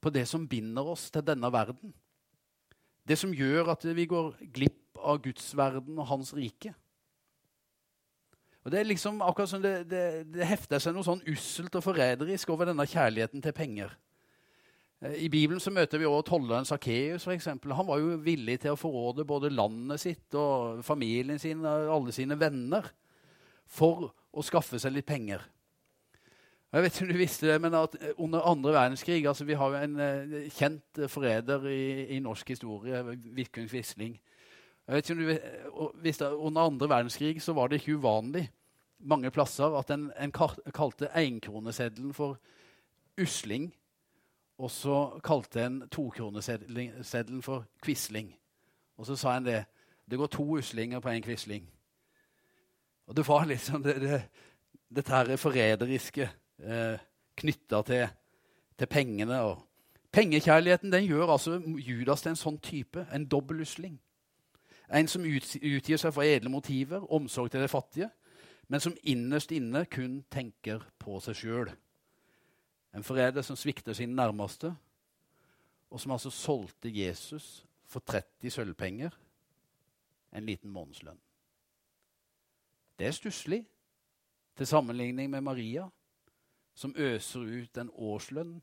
på 0.00 0.10
det 0.10 0.24
som 0.28 0.48
binder 0.48 0.86
oss 0.92 1.10
til 1.12 1.24
denne 1.26 1.50
verden. 1.52 1.92
Det 3.06 3.18
som 3.18 3.34
gjør 3.34 3.72
at 3.74 3.84
vi 3.84 4.06
går 4.08 4.34
glipp 4.54 4.98
av 4.98 5.20
Guds 5.22 5.52
verden 5.56 5.98
og 5.98 6.08
Hans 6.10 6.32
rike. 6.36 6.72
Og 8.64 8.72
Det 8.72 8.80
er 8.80 8.88
liksom 8.88 9.22
akkurat 9.24 9.48
som 9.48 9.62
det, 9.62 9.88
det, 9.88 10.04
det 10.34 10.46
hefter 10.46 10.82
seg 10.82 10.92
noe 10.92 11.06
sånn 11.06 11.22
usselt 11.30 11.74
og 11.78 11.84
forræderisk 11.84 12.50
over 12.52 12.68
denne 12.68 12.84
kjærligheten 12.88 13.40
til 13.44 13.56
penger. 13.56 13.94
Eh, 15.00 15.24
I 15.24 15.28
Bibelen 15.32 15.60
så 15.60 15.72
møter 15.72 15.98
vi 15.98 16.08
også 16.08 16.28
tolleren 16.34 16.68
Sakkeus. 16.68 17.24
Han 17.24 17.88
var 17.88 18.02
jo 18.02 18.18
villig 18.20 18.58
til 18.60 18.74
å 18.74 18.80
forråde 18.80 19.24
både 19.24 19.52
landet 19.54 20.02
sitt 20.02 20.36
og 20.36 20.84
familien 20.84 21.40
sin 21.40 21.64
og 21.64 21.94
alle 21.96 22.12
sine 22.12 22.36
venner 22.40 22.90
for 23.70 24.10
å 24.30 24.44
skaffe 24.44 24.78
seg 24.78 24.92
litt 24.94 25.08
penger. 25.08 25.42
Jeg 26.70 26.84
vet 26.84 26.94
ikke 26.94 27.06
om 27.06 27.10
du 27.10 27.18
visste 27.18 27.48
det, 27.48 27.56
men 27.58 27.74
at 27.74 27.96
Under 28.14 28.44
andre 28.46 28.72
verdenskrig 28.76 29.24
altså 29.26 29.44
Vi 29.44 29.56
har 29.58 29.72
jo 29.72 29.78
en 29.82 29.96
uh, 29.98 30.50
kjent 30.54 31.00
forræder 31.10 31.66
i, 31.66 32.06
i, 32.14 32.20
norsk 32.22 32.52
historie, 32.52 33.00
Vidkun 33.34 33.66
Quisling. 33.66 34.20
Jeg 34.90 34.96
vet 34.96 35.10
ikke 35.10 35.22
om 35.22 35.82
du 35.92 35.92
visste, 36.02 36.28
Under 36.34 36.62
andre 36.66 36.88
verdenskrig 36.88 37.42
så 37.42 37.52
var 37.54 37.68
det 37.70 37.78
ikke 37.78 37.94
uvanlig 38.00 38.48
mange 38.98 39.30
plasser 39.30 39.78
at 39.78 39.90
en, 39.94 40.08
en 40.18 40.32
kalte 40.74 41.08
enkroneseddelen 41.14 42.14
for 42.14 42.40
usling. 43.20 43.70
Og 44.58 44.70
så 44.70 45.20
kalte 45.24 45.62
en 45.62 45.78
tokroneseddelen 45.88 47.42
for 47.42 47.68
quisling. 47.84 48.34
Og 48.98 49.06
så 49.06 49.16
sa 49.16 49.36
en 49.36 49.46
det. 49.46 49.64
Det 50.10 50.18
går 50.18 50.26
to 50.26 50.58
uslinger 50.58 51.00
på 51.00 51.08
én 51.08 51.22
quisling. 51.22 51.70
Og 53.06 53.16
det 53.16 53.28
var 53.28 53.44
liksom 53.44 53.82
det, 53.82 53.96
det, 54.00 54.22
dette 54.96 55.14
her 55.14 55.36
forræderiske 55.36 56.30
eh, 56.58 56.98
knytta 57.36 57.82
til, 57.82 58.08
til, 58.78 58.86
pengene. 58.86 59.40
og 59.40 59.62
Pengekjærligheten 60.12 60.92
den 60.92 61.04
gjør 61.04 61.30
altså 61.32 61.62
Judas 61.78 62.22
til 62.22 62.34
en 62.34 62.36
sånn 62.36 62.58
type, 62.58 63.06
en 63.14 63.28
dobbel 63.30 63.62
usling. 63.62 64.00
En 64.90 65.08
som 65.08 65.24
utgir 65.24 66.00
seg 66.00 66.14
for 66.14 66.26
edle 66.26 66.50
motiver, 66.50 67.04
omsorg 67.12 67.50
til 67.52 67.62
de 67.62 67.68
fattige, 67.70 68.10
men 68.68 68.82
som 68.82 68.96
innerst 69.02 69.52
inne 69.54 69.84
kun 69.90 70.20
tenker 70.30 70.82
på 70.98 71.18
seg 71.22 71.38
sjøl. 71.38 71.70
En 72.94 73.06
forræder 73.06 73.42
som 73.46 73.58
svikter 73.58 73.94
sine 73.94 74.14
nærmeste, 74.14 74.72
og 75.90 76.00
som 76.00 76.14
altså 76.14 76.30
solgte 76.30 76.90
Jesus 76.90 77.64
for 77.86 78.02
30 78.06 78.50
sølvpenger, 78.50 79.14
en 80.34 80.46
liten 80.46 80.70
månedslønn. 80.70 81.18
Det 82.98 83.06
er 83.06 83.16
stusslig 83.16 83.64
til 84.56 84.66
sammenligning 84.66 85.30
med 85.30 85.40
Maria, 85.40 85.88
som 86.74 86.94
øser 86.96 87.40
ut 87.40 87.78
en 87.78 87.90
årslønn 87.94 88.60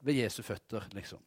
ved 0.00 0.14
Jesu 0.22 0.42
føtter, 0.42 0.86
liksom. 0.94 1.22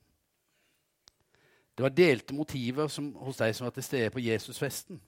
Det 1.73 1.83
var 1.83 1.93
delte 1.95 2.35
motiver 2.37 2.87
som, 2.87 3.13
hos 3.15 3.39
de 3.41 3.49
som 3.53 3.65
var 3.65 3.73
til 3.73 3.85
stede 3.85 4.11
på 4.13 4.21
Jesusfesten. 4.21 4.99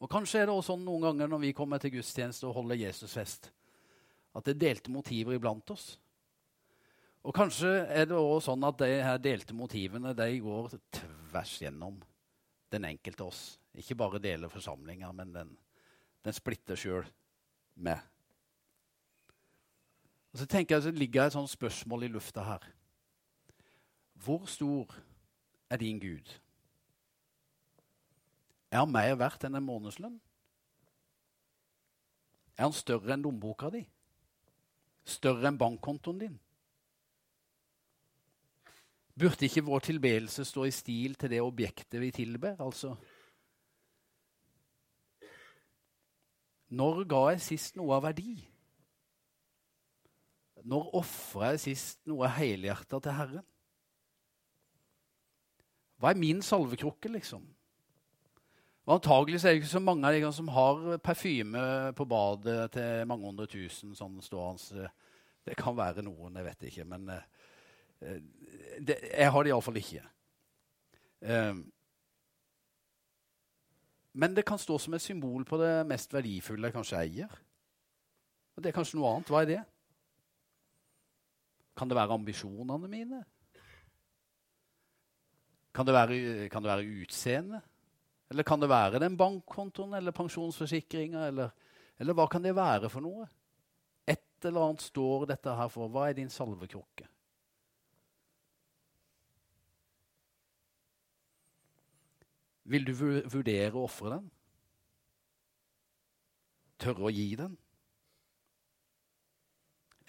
Og 0.00 0.08
Kanskje 0.08 0.40
er 0.40 0.48
det 0.48 0.54
også 0.54 0.72
sånn 0.72 0.86
noen 0.86 1.10
ganger 1.10 1.28
når 1.28 1.42
vi 1.42 1.56
kommer 1.56 1.80
til 1.80 1.92
gudstjeneste 1.98 2.46
og 2.48 2.56
holder 2.56 2.80
Jesusfest, 2.80 3.50
at 4.32 4.46
det 4.46 4.54
er 4.54 4.62
delte 4.62 4.92
motiver 4.94 5.36
iblant 5.36 5.74
oss. 5.74 5.98
Og 7.20 7.34
kanskje 7.36 7.68
er 7.92 8.06
det 8.08 8.16
også 8.16 8.46
sånn 8.48 8.64
at 8.64 8.78
de 8.80 8.94
her 9.04 9.18
delte 9.20 9.56
motivene 9.56 10.14
de 10.16 10.28
går 10.40 10.70
tvers 10.96 11.52
gjennom 11.60 11.98
den 12.72 12.86
enkelte 12.88 13.26
oss. 13.26 13.42
Ikke 13.76 13.98
bare 13.98 14.22
deler 14.22 14.48
forsamlinger, 14.48 15.12
men 15.12 15.34
den, 15.34 15.50
den 16.24 16.36
splitter 16.36 16.80
sjøl 16.80 17.04
med. 17.74 18.00
Og 20.32 20.40
så 20.40 20.46
tenker 20.48 20.76
jeg, 20.76 20.86
så 20.86 20.94
ligger 20.94 21.26
et 21.26 21.36
sånt 21.36 21.52
spørsmål 21.52 22.06
i 22.06 22.12
lufta 22.14 22.46
her. 22.46 22.64
Hvor 24.20 24.46
stor 24.48 24.94
er 25.70 25.76
din 25.76 26.00
Gud? 26.02 26.40
Er 28.70 28.84
han 28.84 28.92
mer 28.92 29.16
verdt 29.18 29.46
enn 29.46 29.58
en 29.58 29.66
månedslønn? 29.66 30.18
Er 32.58 32.68
han 32.68 32.76
større 32.76 33.14
enn 33.14 33.24
lommeboka 33.24 33.70
di? 33.72 33.82
Større 35.08 35.48
enn 35.50 35.58
bankkontoen 35.58 36.20
din? 36.22 36.36
Burde 39.20 39.46
ikke 39.46 39.64
vår 39.66 39.82
tilbedelse 39.84 40.44
stå 40.48 40.66
i 40.68 40.74
stil 40.74 41.16
til 41.18 41.32
det 41.32 41.42
objektet 41.44 41.98
vi 42.00 42.12
tilber? 42.14 42.60
Altså 42.62 42.94
Når 46.70 47.02
ga 47.10 47.24
jeg 47.32 47.42
sist 47.42 47.74
noe 47.76 47.96
av 47.96 48.04
verdi? 48.06 48.36
Når 50.70 50.92
ofra 51.00 51.54
jeg 51.54 51.64
sist 51.64 52.04
noe 52.06 52.28
helhjerta 52.30 53.00
til 53.02 53.16
Herren? 53.16 53.49
Hva 56.00 56.12
er 56.12 56.20
min 56.20 56.40
salvekrukke, 56.42 57.10
liksom? 57.12 57.42
Og 58.88 58.94
Antagelig 58.96 59.42
er 59.44 59.52
det 59.52 59.60
ikke 59.60 59.74
så 59.74 59.82
mange 59.84 60.08
av 60.08 60.16
de 60.16 60.30
som 60.32 60.48
har 60.50 60.96
parfyme 61.04 61.64
på 61.96 62.06
badet 62.08 62.72
til 62.74 63.04
mange 63.06 63.28
hundre 63.28 63.46
tusen. 63.46 63.92
sånn 63.94 64.16
stående. 64.24 64.88
Det 65.44 65.56
kan 65.56 65.76
være 65.76 66.02
noen, 66.02 66.36
jeg 66.36 66.46
vet 66.48 66.64
ikke. 66.70 66.86
Men 66.88 67.10
uh, 67.12 67.20
det, 68.80 68.96
jeg 69.12 69.30
har 69.30 69.44
det 69.44 69.52
iallfall 69.52 69.76
ikke. 69.76 70.02
Men 74.12 74.34
det 74.34 74.46
kan 74.48 74.58
stå 74.58 74.78
som 74.80 74.96
et 74.96 75.04
symbol 75.04 75.44
på 75.44 75.58
det 75.60 75.86
mest 75.86 76.12
verdifulle 76.16 76.70
jeg 76.70 76.74
kanskje 76.74 77.02
eier. 77.04 77.36
Og 78.56 78.62
det 78.64 78.70
er 78.70 78.76
kanskje 78.76 78.98
noe 78.98 79.12
annet. 79.12 79.30
Hva 79.30 79.44
er 79.44 79.50
det? 79.52 79.60
Kan 81.76 81.88
det 81.88 81.96
være 81.96 82.16
ambisjonene 82.16 82.88
mine? 82.90 83.20
Kan 85.74 85.86
det 85.86 85.94
være, 85.94 86.48
kan 86.50 86.64
det 86.64 86.72
være 86.72 87.02
utseende? 87.02 87.60
Eller 88.30 88.46
kan 88.46 88.60
det 88.62 88.70
være 88.70 89.00
den 89.02 89.16
bankkontoen 89.18 89.94
eller 89.98 90.14
pensjonsforsikringa? 90.14 91.26
Eller, 91.30 91.54
eller, 91.98 92.14
hva 92.14 92.26
kan 92.30 92.42
det 92.42 92.56
være 92.56 92.90
for 92.90 93.02
noe? 93.02 93.26
Et 94.06 94.46
eller 94.46 94.66
annet 94.66 94.84
står 94.86 95.26
dette 95.30 95.54
her 95.54 95.70
for. 95.70 95.90
Hva 95.90 96.08
er 96.08 96.18
din 96.18 96.30
salvekrukke? 96.30 97.06
Vil 102.70 102.86
du 102.86 102.92
vurdere 102.94 103.74
å 103.74 103.86
ofre 103.88 104.14
den? 104.14 104.30
Tørre 106.80 107.08
å 107.08 107.12
gi 107.12 107.32
den? 107.38 107.56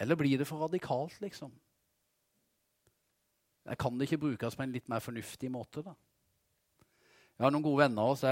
Eller 0.02 0.18
blir 0.18 0.38
det 0.38 0.48
for 0.50 0.62
radikalt, 0.62 1.18
liksom? 1.22 1.52
Jeg 3.66 3.78
kan 3.78 3.98
det 3.98 4.08
ikke 4.08 4.24
brukes 4.26 4.58
på 4.58 4.64
en 4.66 4.74
litt 4.74 4.90
mer 4.90 5.04
fornuftig 5.04 5.52
måte, 5.54 5.84
da? 5.86 5.94
Jeg 7.38 7.46
har 7.46 7.54
noen 7.54 7.66
gode 7.66 7.82
venner 7.84 8.06
av 8.06 8.14
oss. 8.14 8.24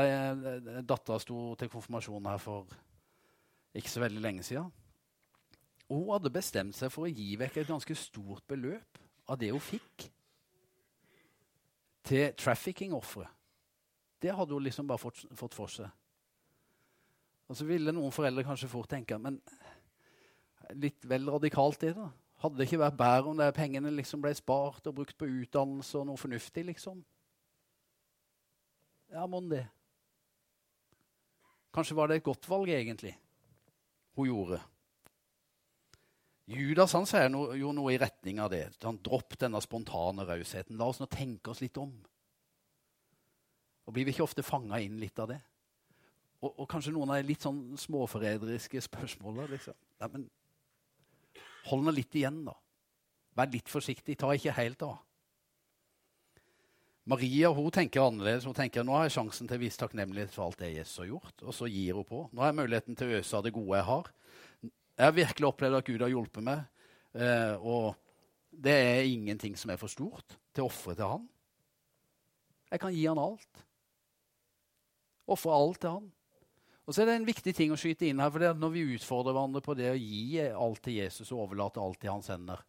Dattera 0.85 1.17
sto 1.21 1.55
til 1.57 1.69
konfirmasjon 1.71 2.29
her 2.29 2.41
for 2.41 2.69
ikke 3.77 3.89
så 3.89 4.03
veldig 4.03 4.21
lenge 4.21 4.45
siden. 4.45 4.69
Hun 5.89 6.11
hadde 6.13 6.31
bestemt 6.33 6.77
seg 6.77 6.91
for 6.93 7.07
å 7.07 7.09
gi 7.09 7.33
vekk 7.39 7.61
et 7.61 7.71
ganske 7.71 7.95
stort 7.97 8.45
beløp 8.49 8.99
av 9.29 9.39
det 9.41 9.49
hun 9.53 9.61
fikk, 9.61 10.09
til 12.05 12.33
trafficking-ofre. 12.37 13.25
Det 14.21 14.33
hadde 14.33 14.55
hun 14.55 14.65
liksom 14.65 14.87
bare 14.89 15.01
fått, 15.01 15.23
fått, 15.37 15.57
for 15.57 15.73
seg. 15.73 15.89
Og 17.49 17.57
så 17.57 17.65
ville 17.65 17.93
noen 17.93 18.13
foreldre 18.13 18.45
kanskje 18.45 18.69
fort 18.69 18.89
tenke 18.89 19.17
men 19.21 19.37
litt 20.77 21.05
vel 21.09 21.25
radikalt, 21.33 21.81
det, 21.81 21.95
da. 21.97 22.09
Hadde 22.39 22.55
det 22.55 22.69
ikke 22.69 22.79
vært 22.79 22.99
bedre 22.99 23.31
om 23.33 23.39
de 23.39 23.49
pengene 23.55 23.91
liksom 23.91 24.21
ble 24.23 24.31
spart 24.37 24.85
og 24.87 24.95
brukt 25.01 25.17
på 25.19 25.27
utdannelse 25.27 25.99
og 25.99 26.07
noe 26.07 26.19
fornuftig, 26.19 26.63
liksom? 26.69 27.01
Ja, 29.11 29.25
mon 29.27 29.49
det. 29.51 29.65
Kanskje 31.75 31.97
var 31.97 32.09
det 32.09 32.19
et 32.19 32.27
godt 32.27 32.47
valg, 32.49 32.71
egentlig, 32.71 33.13
hun 34.17 34.29
gjorde. 34.29 34.61
Judas 36.49 36.95
han 36.97 37.05
sier 37.05 37.29
no, 37.29 37.43
jo 37.53 37.69
noe 37.77 37.93
i 37.93 37.99
retning 38.01 38.39
av 38.41 38.49
det. 38.53 38.63
Han 38.81 38.97
Dropp 39.05 39.35
denne 39.37 39.59
spontane 39.61 40.25
rausheten. 40.25 40.79
La 40.79 40.87
oss 40.89 41.01
nå 41.01 41.05
tenke 41.11 41.51
oss 41.51 41.61
litt 41.61 41.77
om. 41.77 41.91
Og 43.85 43.93
Blir 43.93 44.07
vi 44.07 44.15
ikke 44.15 44.25
ofte 44.25 44.45
fanga 44.45 44.79
inn 44.81 44.97
litt 45.01 45.19
av 45.21 45.29
det? 45.29 45.37
Og, 46.39 46.53
og, 46.53 46.65
kanskje 46.71 46.93
noen 46.95 47.11
av 47.11 47.19
de 47.19 47.27
litt 47.27 47.43
sånn 47.43 47.75
småforræderiske 47.77 48.81
spørsmåla. 48.87 49.45
Liksom. 49.51 49.77
Ja, 50.01 50.09
men 50.09 50.25
hold 51.69 51.85
nå 51.85 51.93
litt 51.95 52.15
igjen, 52.17 52.43
da. 52.47 52.55
Vær 53.37 53.53
litt 53.53 53.69
forsiktig. 53.71 54.17
Ta 54.19 54.33
ikke 54.35 54.57
helt 54.57 54.83
av. 54.85 54.97
Maria 57.09 57.49
hun 57.55 57.71
tenker 57.73 58.03
annerledes. 58.03 58.45
Hun 58.45 58.57
tenker 58.57 58.85
nå 58.85 58.93
har 58.93 59.07
jeg 59.07 59.15
sjansen 59.15 59.49
til 59.49 59.57
å 59.57 59.63
vise 59.63 59.79
takknemlighet 59.81 60.33
for 60.33 60.45
alt 60.45 60.59
det 60.61 60.73
Jesus 60.75 60.99
har 61.01 61.09
gjort. 61.09 61.45
Og 61.45 61.55
så 61.55 61.69
gir 61.71 61.97
hun 61.97 62.05
på. 62.05 62.25
Nå 62.29 62.43
har 62.43 62.51
jeg 62.51 62.59
muligheten 62.59 62.99
til 62.99 63.09
å 63.09 63.21
øse 63.21 63.39
av 63.39 63.45
det 63.45 63.55
gode 63.55 63.79
jeg 63.79 63.87
har. 63.87 64.11
Jeg 64.61 65.05
har 65.07 65.15
virkelig 65.15 65.49
opplevd 65.49 65.79
at 65.79 65.87
Gud 65.87 66.03
har 66.05 66.13
hjulpet 66.13 66.45
meg. 66.45 66.85
Eh, 67.15 67.55
og 67.63 67.95
det 68.51 68.75
er 68.75 69.09
ingenting 69.09 69.55
som 69.57 69.71
er 69.73 69.79
for 69.81 69.91
stort 69.91 70.37
til 70.53 70.65
å 70.65 70.69
ofre 70.69 70.93
til 70.97 71.09
Han. 71.15 71.25
Jeg 72.69 72.83
kan 72.83 72.93
gi 72.93 73.07
Han 73.07 73.21
alt. 73.23 73.63
Ofre 75.29 75.55
alt 75.55 75.81
til 75.81 75.95
Han. 75.95 76.09
Og 76.89 76.95
så 76.95 77.03
er 77.03 77.11
det 77.11 77.19
en 77.19 77.27
viktig 77.27 77.51
ting 77.53 77.69
å 77.69 77.77
skyte 77.77 78.07
inn 78.09 78.17
her, 78.17 78.31
for 78.33 78.41
når 78.57 78.71
vi 78.73 78.81
utfordrer 78.95 79.35
hverandre 79.35 79.61
på 79.61 79.75
det 79.77 79.91
å 79.91 79.99
gi 79.99 80.39
alt 80.41 80.79
til 80.87 80.95
Jesus 80.97 81.29
og 81.29 81.43
overlate 81.43 81.77
alt 81.83 82.01
i 82.07 82.09
hans 82.09 82.31
hender, 82.33 82.63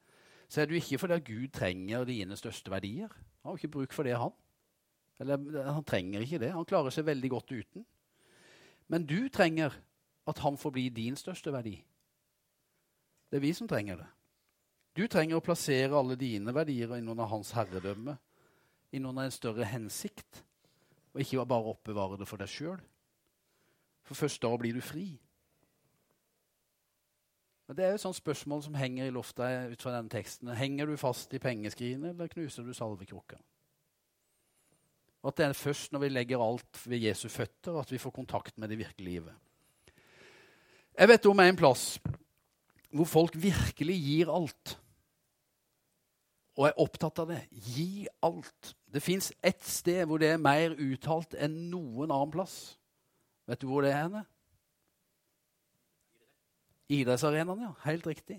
så 0.45 0.61
er 0.61 0.69
det 0.69 0.77
jo 0.77 0.81
ikke 0.83 0.99
fordi 1.01 1.17
at 1.17 1.25
Gud 1.25 1.47
trenger 1.57 2.05
dine 2.05 2.37
største 2.37 2.69
verdier. 2.69 3.09
Han 3.41 3.55
har 3.55 3.57
ikke 3.57 3.73
bruk 3.79 3.97
for 3.97 4.05
det, 4.05 4.19
han. 4.21 4.35
Eller 5.25 5.65
han 5.73 5.89
trenger 5.89 6.27
ikke 6.27 6.43
det. 6.43 6.53
Han 6.53 6.69
klarer 6.69 6.93
seg 6.93 7.09
veldig 7.09 7.33
godt 7.33 7.55
uten. 7.55 7.87
Men 8.93 9.09
du 9.09 9.31
trenger 9.33 9.73
at 10.29 10.45
han 10.45 10.61
får 10.61 10.77
bli 10.77 10.87
din 10.93 11.17
største 11.17 11.55
verdi. 11.55 11.79
Det 13.31 13.41
er 13.41 13.47
vi 13.47 13.55
som 13.57 13.73
trenger 13.73 14.03
det. 14.03 14.11
Du 15.01 15.07
trenger 15.09 15.39
å 15.39 15.47
plassere 15.49 15.97
alle 15.97 16.21
dine 16.21 16.53
verdier 16.53 16.93
innunder 16.99 17.31
hans 17.31 17.55
herredømme, 17.57 18.19
innunder 18.93 19.31
en 19.31 19.33
større 19.33 19.65
hensikt, 19.71 20.43
og 21.15 21.23
ikke 21.23 21.47
bare 21.47 21.73
oppbevare 21.73 22.21
det 22.21 22.29
for 22.29 22.43
deg 22.43 22.51
sjøl. 22.51 22.81
For 24.03 24.15
først 24.15 24.43
da 24.43 24.51
blir 24.57 24.75
du 24.75 24.81
fri. 24.81 25.21
Men 27.71 27.77
Det 27.77 27.85
er 27.85 27.89
jo 27.89 27.95
et 28.01 28.03
sånt 28.03 28.17
spørsmål 28.17 28.63
som 28.63 28.75
henger 28.75 29.07
i 29.07 29.11
lufta 29.15 29.47
ut 29.71 29.83
fra 29.83 29.93
denne 29.95 30.11
teksten. 30.11 30.49
Henger 30.59 30.87
du 30.87 30.97
fast 30.97 31.35
i 31.35 31.39
pengeskrinet, 31.39 32.11
eller 32.11 32.27
knuser 32.27 32.67
du 32.67 32.73
salvekrukka? 32.75 33.37
At 35.25 35.37
det 35.37 35.47
er 35.47 35.53
først 35.53 35.93
når 35.93 36.03
vi 36.03 36.09
legger 36.09 36.43
alt 36.43 36.81
ved 36.87 36.99
Jesu 36.99 37.29
føtter, 37.29 37.79
at 37.79 37.93
vi 37.93 37.99
får 37.99 38.11
kontakt 38.11 38.59
med 38.59 38.69
det 38.69 38.79
virkelige 38.79 39.11
livet. 39.11 39.35
Jeg 40.99 41.09
vet 41.09 41.27
om 41.27 41.41
en 41.41 41.57
plass 41.57 42.01
hvor 42.91 43.07
folk 43.07 43.37
virkelig 43.39 43.97
gir 44.03 44.35
alt. 44.35 44.75
Og 46.59 46.67
er 46.67 46.83
opptatt 46.83 47.23
av 47.23 47.31
det. 47.31 47.45
Gi 47.51 48.09
alt. 48.27 48.75
Det 48.91 49.03
fins 49.03 49.31
ett 49.43 49.63
sted 49.63 50.03
hvor 50.11 50.19
det 50.19 50.33
er 50.33 50.43
mer 50.43 50.75
uttalt 50.75 51.39
enn 51.39 51.71
noen 51.71 52.11
annen 52.11 52.35
plass. 52.35 52.80
Vet 53.51 53.63
du 53.63 53.67
hvor 53.67 53.83
det 53.83 53.91
er 53.91 54.05
henne? 54.05 54.23
Idrettsarenaen, 56.91 57.67
ja. 57.67 57.73
Helt 57.85 58.07
riktig. 58.07 58.39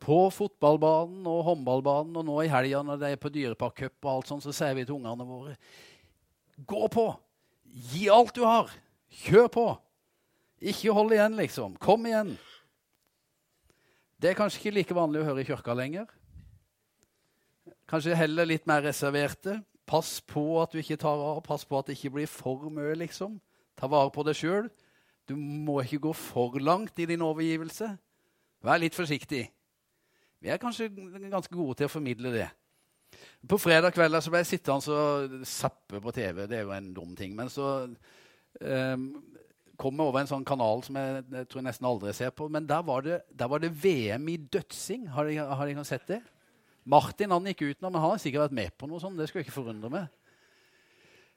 På 0.00 0.30
fotballbanen 0.32 1.26
og 1.28 1.42
håndballbanen 1.50 2.16
og 2.16 2.24
nå 2.24 2.36
i 2.44 2.52
helga 2.52 2.80
når 2.84 3.00
det 3.02 3.10
er 3.12 3.20
på 3.20 3.32
Dyreparkcup 3.32 4.06
og 4.06 4.12
alt 4.14 4.30
sånt, 4.30 4.44
så 4.44 4.54
sier 4.56 4.72
vi 4.78 4.86
til 4.88 4.96
ungene 4.96 5.26
våre 5.28 5.56
Gå 6.68 6.88
på! 6.92 7.04
Gi 7.92 8.08
alt 8.12 8.32
du 8.36 8.42
har! 8.44 8.72
Kjør 9.24 9.50
på! 9.52 9.66
Ikke 10.60 10.92
hold 10.96 11.12
igjen, 11.16 11.36
liksom. 11.40 11.76
Kom 11.80 12.04
igjen. 12.08 12.34
Det 14.20 14.32
er 14.32 14.36
kanskje 14.36 14.60
ikke 14.60 14.74
like 14.76 14.96
vanlig 14.96 15.22
å 15.22 15.28
høre 15.30 15.44
i 15.44 15.48
kirka 15.48 15.76
lenger. 15.76 16.08
Kanskje 17.88 18.16
heller 18.16 18.48
litt 18.48 18.68
mer 18.68 18.84
reserverte. 18.84 19.56
Pass 19.88 20.18
på 20.20 20.60
at 20.60 20.72
du 20.72 20.82
ikke 20.82 21.00
tar 21.00 21.20
av. 21.30 21.40
Pass 21.46 21.64
på 21.64 21.80
at 21.80 21.88
det 21.88 21.96
ikke 21.96 22.12
blir 22.18 22.28
for 22.28 22.68
mye, 22.72 22.92
liksom. 23.00 23.38
Ta 23.80 23.88
vare 23.88 24.12
på 24.12 24.24
deg 24.26 24.36
sjøl. 24.36 24.68
Du 25.28 25.36
må 25.38 25.80
ikke 25.80 26.02
gå 26.08 26.12
for 26.16 26.58
langt 26.60 26.98
i 27.00 27.08
din 27.08 27.24
overgivelse. 27.24 27.88
Vær 28.66 28.80
litt 28.82 28.96
forsiktig. 28.96 29.46
Vi 30.40 30.48
er 30.52 30.60
kanskje 30.60 30.90
ganske 31.30 31.54
gode 31.54 31.78
til 31.78 31.88
å 31.88 31.92
formidle 31.92 32.32
det. 32.34 32.48
På 33.48 33.56
fredag 33.60 33.94
kveld 33.96 34.18
så 34.20 34.32
ble 34.32 34.42
jeg 34.42 34.50
sittende 34.52 34.96
og 34.96 35.44
zappe 35.48 36.00
på 36.02 36.12
TV. 36.16 36.44
Det 36.48 36.58
er 36.58 36.66
jo 36.66 36.74
en 36.76 36.90
dum 36.96 37.14
ting. 37.16 37.32
Men 37.36 37.48
så 37.52 37.70
um, 37.86 39.06
kom 39.80 39.96
jeg 39.96 40.10
over 40.10 40.20
en 40.20 40.30
sånn 40.30 40.46
kanal 40.48 40.84
som 40.84 40.98
jeg, 41.00 41.24
jeg, 41.24 41.48
tror 41.48 41.62
jeg 41.62 41.68
nesten 41.70 41.88
aldri 41.88 42.14
ser 42.16 42.34
på. 42.36 42.50
Men 42.52 42.68
der 42.68 42.84
var 42.86 43.04
det, 43.06 43.22
der 43.32 43.50
var 43.52 43.64
det 43.64 43.72
VM 43.80 44.28
i 44.32 44.36
dødsing. 44.58 45.08
Har 45.14 45.28
dere 45.30 45.86
sett 45.88 46.08
det? 46.10 46.20
Martin 46.90 47.32
han 47.32 47.48
gikk 47.48 47.64
ut 47.64 47.80
nå, 47.80 47.88
men 47.88 48.00
han 48.00 48.14
har 48.14 48.20
sikkert 48.20 48.48
vært 48.48 48.58
med 48.60 48.76
på 48.76 48.88
noe 48.90 49.00
sånt. 49.00 49.16
Det 49.20 49.28
skulle 49.28 49.44
jeg 49.44 49.50
ikke 49.50 49.60
forundre 49.60 49.92
meg. 49.92 50.19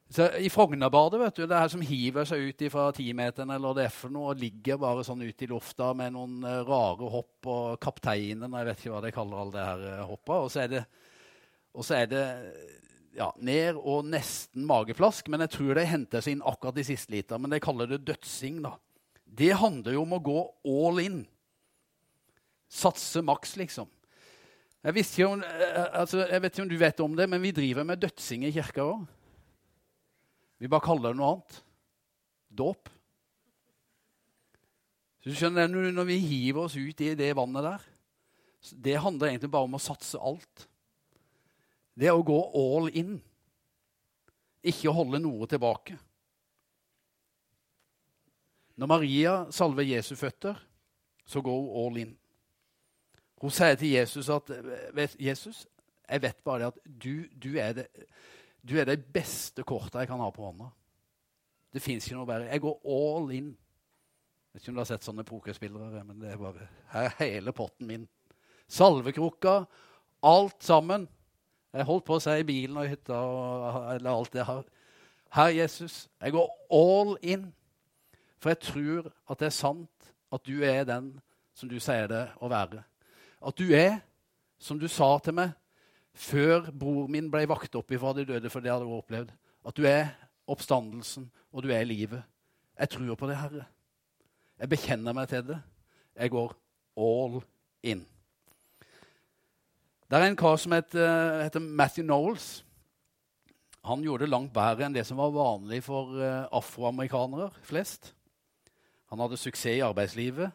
Så 0.09 0.27
I 0.37 0.49
Frognerbadet, 0.51 1.19
vet 1.21 1.39
du, 1.39 1.45
det 1.49 1.57
er 1.57 1.71
som 1.71 1.81
hiver 1.81 2.27
seg 2.27 2.49
ut 2.51 2.63
fra 2.69 2.89
timeteren 2.93 3.49
eller 3.55 3.77
det 3.77 3.87
er 3.87 3.93
for 3.95 4.13
noe, 4.13 4.33
og 4.33 4.41
ligger 4.41 4.77
bare 4.81 5.05
sånn 5.05 5.23
ute 5.23 5.45
i 5.45 5.49
lufta 5.49 5.89
med 5.97 6.13
noen 6.13 6.43
uh, 6.45 6.59
rare 6.67 7.09
hopp 7.09 7.49
og 7.49 7.79
kapteinen 7.81 8.53
Jeg 8.59 8.67
vet 8.67 8.83
ikke 8.83 8.93
hva 8.93 9.01
de 9.05 9.13
kaller 9.15 9.41
alle 9.41 9.55
det 9.55 9.65
her 9.65 9.85
uh, 9.87 10.03
hoppa. 10.11 10.37
Og 10.43 10.51
så 10.53 10.63
er 10.65 10.73
det, 10.75 10.83
så 11.79 11.97
er 11.97 12.11
det 12.11 12.25
ja, 13.17 13.31
ned 13.41 13.79
og 13.79 14.05
nesten 14.09 14.67
mageplask, 14.69 15.31
men 15.33 15.45
jeg 15.45 15.55
tror 15.55 15.79
de 15.79 15.87
henter 15.89 16.21
seg 16.21 16.37
inn 16.37 16.45
akkurat 16.45 16.77
i 16.81 16.85
siste 16.91 17.13
liter. 17.13 17.41
Men 17.41 17.55
de 17.55 17.61
kaller 17.63 17.89
det 17.89 18.03
dødsing. 18.05 18.61
da. 18.65 18.75
Det 19.25 19.53
handler 19.57 19.97
jo 19.97 20.05
om 20.05 20.13
å 20.13 20.21
gå 20.29 20.45
all 20.75 21.01
in. 21.01 21.19
Satse 22.69 23.21
maks, 23.25 23.57
liksom. 23.57 23.89
Jeg, 24.83 25.09
om, 25.25 25.41
uh, 25.41 25.89
altså, 26.03 26.25
jeg 26.27 26.43
vet 26.43 26.53
ikke 26.53 26.67
om 26.67 26.71
du 26.75 26.79
vet 26.85 27.03
om 27.05 27.17
det, 27.17 27.29
men 27.33 27.41
vi 27.41 27.55
driver 27.55 27.87
med 27.87 28.05
dødsing 28.05 28.45
i 28.45 28.53
kirka 28.53 28.85
òg. 28.85 29.03
Vi 30.57 30.69
bare 30.69 30.85
kaller 30.85 31.11
det 31.11 31.19
noe 31.19 31.31
annet. 31.33 31.57
Dåp. 32.53 32.89
Så 35.23 35.31
du 35.31 35.35
skjønner, 35.39 35.67
Når 35.67 36.05
vi 36.05 36.19
hiver 36.19 36.65
oss 36.65 36.75
ut 36.75 37.01
i 37.01 37.13
det 37.15 37.33
vannet 37.35 37.63
der, 37.63 37.89
det 38.83 39.01
handler 39.01 39.27
egentlig 39.27 39.51
bare 39.51 39.67
om 39.67 39.75
å 39.75 39.81
satse 39.81 40.19
alt. 40.19 40.67
Det 41.95 42.07
er 42.07 42.15
å 42.15 42.25
gå 42.25 42.39
all 42.57 42.89
in. 42.95 43.17
Ikke 44.63 44.93
holde 44.95 45.19
noe 45.19 45.47
tilbake. 45.47 45.97
Når 48.75 48.89
Maria 48.89 49.33
salver 49.53 49.85
Jesu 49.85 50.15
føtter, 50.15 50.57
så 51.25 51.41
går 51.41 51.59
hun 51.59 51.81
all 51.83 51.99
in. 52.01 52.13
Hun 53.43 53.51
sier 53.51 53.75
til 53.75 53.91
Jesus 53.91 54.29
at 54.29 54.49
'Jesus, 55.19 55.67
jeg 56.09 56.21
vet 56.21 56.43
bare 56.43 56.67
at 56.67 56.77
du, 56.83 57.27
du 57.43 57.57
er 57.59 57.73
det 57.73 57.87
du 58.63 58.77
er 58.79 58.87
det 58.87 59.03
beste 59.13 59.65
kortet 59.67 60.03
jeg 60.03 60.09
kan 60.09 60.21
ha 60.23 60.29
på 60.31 60.45
hånda. 60.45 60.69
Det 61.73 61.81
fins 61.81 62.05
ikke 62.05 62.19
noe 62.19 62.29
bedre. 62.29 62.51
Jeg 62.51 62.61
går 62.63 62.79
all 62.95 63.31
in. 63.35 63.49
Jeg 63.51 64.53
vet 64.53 64.61
ikke 64.61 64.71
om 64.71 64.77
du 64.77 64.83
har 64.83 64.89
sett 64.91 65.07
sånne 65.07 65.25
pokerspillere, 65.27 66.03
men 66.05 66.21
det 66.21 66.29
er 66.31 66.39
bare 66.39 66.67
her 66.93 67.09
er 67.09 67.17
hele 67.19 67.53
potten 67.55 67.89
min. 67.89 68.05
Salvekrukka, 68.71 69.63
alt 70.29 70.63
sammen. 70.63 71.07
Jeg 71.73 71.87
holdt 71.89 72.05
på 72.05 72.19
å 72.19 72.21
si 72.21 72.35
i 72.37 72.45
bilen 72.45 72.77
og 72.77 72.87
hytta 72.87 73.17
og, 73.17 73.77
eller 73.95 74.11
alt 74.13 74.33
det 74.35 74.45
her. 74.45 74.61
Herre 75.33 75.55
Jesus, 75.57 76.03
jeg 76.21 76.35
går 76.35 76.51
all 76.77 77.15
in. 77.25 77.47
For 78.37 78.53
jeg 78.53 78.61
tror 78.61 79.09
at 79.09 79.41
det 79.41 79.49
er 79.49 79.57
sant 79.57 80.13
at 80.33 80.45
du 80.45 80.61
er 80.61 80.85
den 80.85 81.09
som 81.57 81.69
du 81.69 81.79
sier 81.81 82.05
det 82.11 82.27
å 82.37 82.49
være. 82.51 82.83
At 83.43 83.57
du 83.57 83.73
er, 83.75 83.97
som 84.61 84.77
du 84.79 84.85
sa 84.91 85.15
til 85.23 85.35
meg, 85.37 85.57
før 86.13 86.69
bror 86.71 87.09
min 87.11 87.29
ble 87.31 87.45
vakt 87.49 87.75
opp 87.75 87.91
ifra 87.91 88.13
de 88.13 88.25
døde, 88.29 88.49
for 88.49 88.63
det 88.63 88.71
hadde 88.71 88.85
hun 88.87 88.99
opplevd. 89.01 89.33
At 89.65 89.77
du 89.77 89.85
er 89.89 90.11
oppstandelsen, 90.47 91.29
og 91.51 91.63
du 91.63 91.71
er 91.73 91.85
livet. 91.87 92.23
Jeg 92.79 92.89
tror 92.89 93.15
på 93.15 93.29
det, 93.29 93.37
Herre. 93.37 93.65
Jeg 94.59 94.69
bekjenner 94.69 95.15
meg 95.15 95.29
til 95.29 95.45
det. 95.47 95.59
Jeg 96.15 96.33
går 96.33 96.53
all 96.97 97.39
in. 97.83 98.03
Det 100.09 100.19
er 100.19 100.29
en 100.29 100.37
kar 100.37 100.59
som 100.61 100.75
heter, 100.75 101.41
heter 101.41 101.59
Matthew 101.63 102.05
Knowles. 102.05 102.63
Han 103.83 104.03
gjorde 104.03 104.23
det 104.23 104.31
langt 104.31 104.53
bedre 104.55 104.85
enn 104.85 104.95
det 104.95 105.03
som 105.07 105.17
var 105.19 105.33
vanlig 105.35 105.81
for 105.83 106.13
uh, 106.15 106.45
afroamerikanere 106.53 107.49
flest. 107.67 108.13
Han 109.11 109.19
hadde 109.19 109.39
suksess 109.41 109.79
i 109.79 109.83
arbeidslivet, 109.83 110.53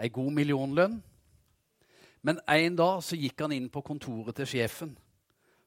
ei 0.00 0.08
god 0.14 0.30
millionlønn, 0.36 1.00
men 2.26 2.40
en 2.52 2.76
dag 2.76 3.00
så 3.04 3.16
gikk 3.16 3.40
han 3.40 3.54
inn 3.56 3.70
på 3.72 3.82
kontoret 3.84 4.36
til 4.36 4.48
sjefen, 4.48 4.92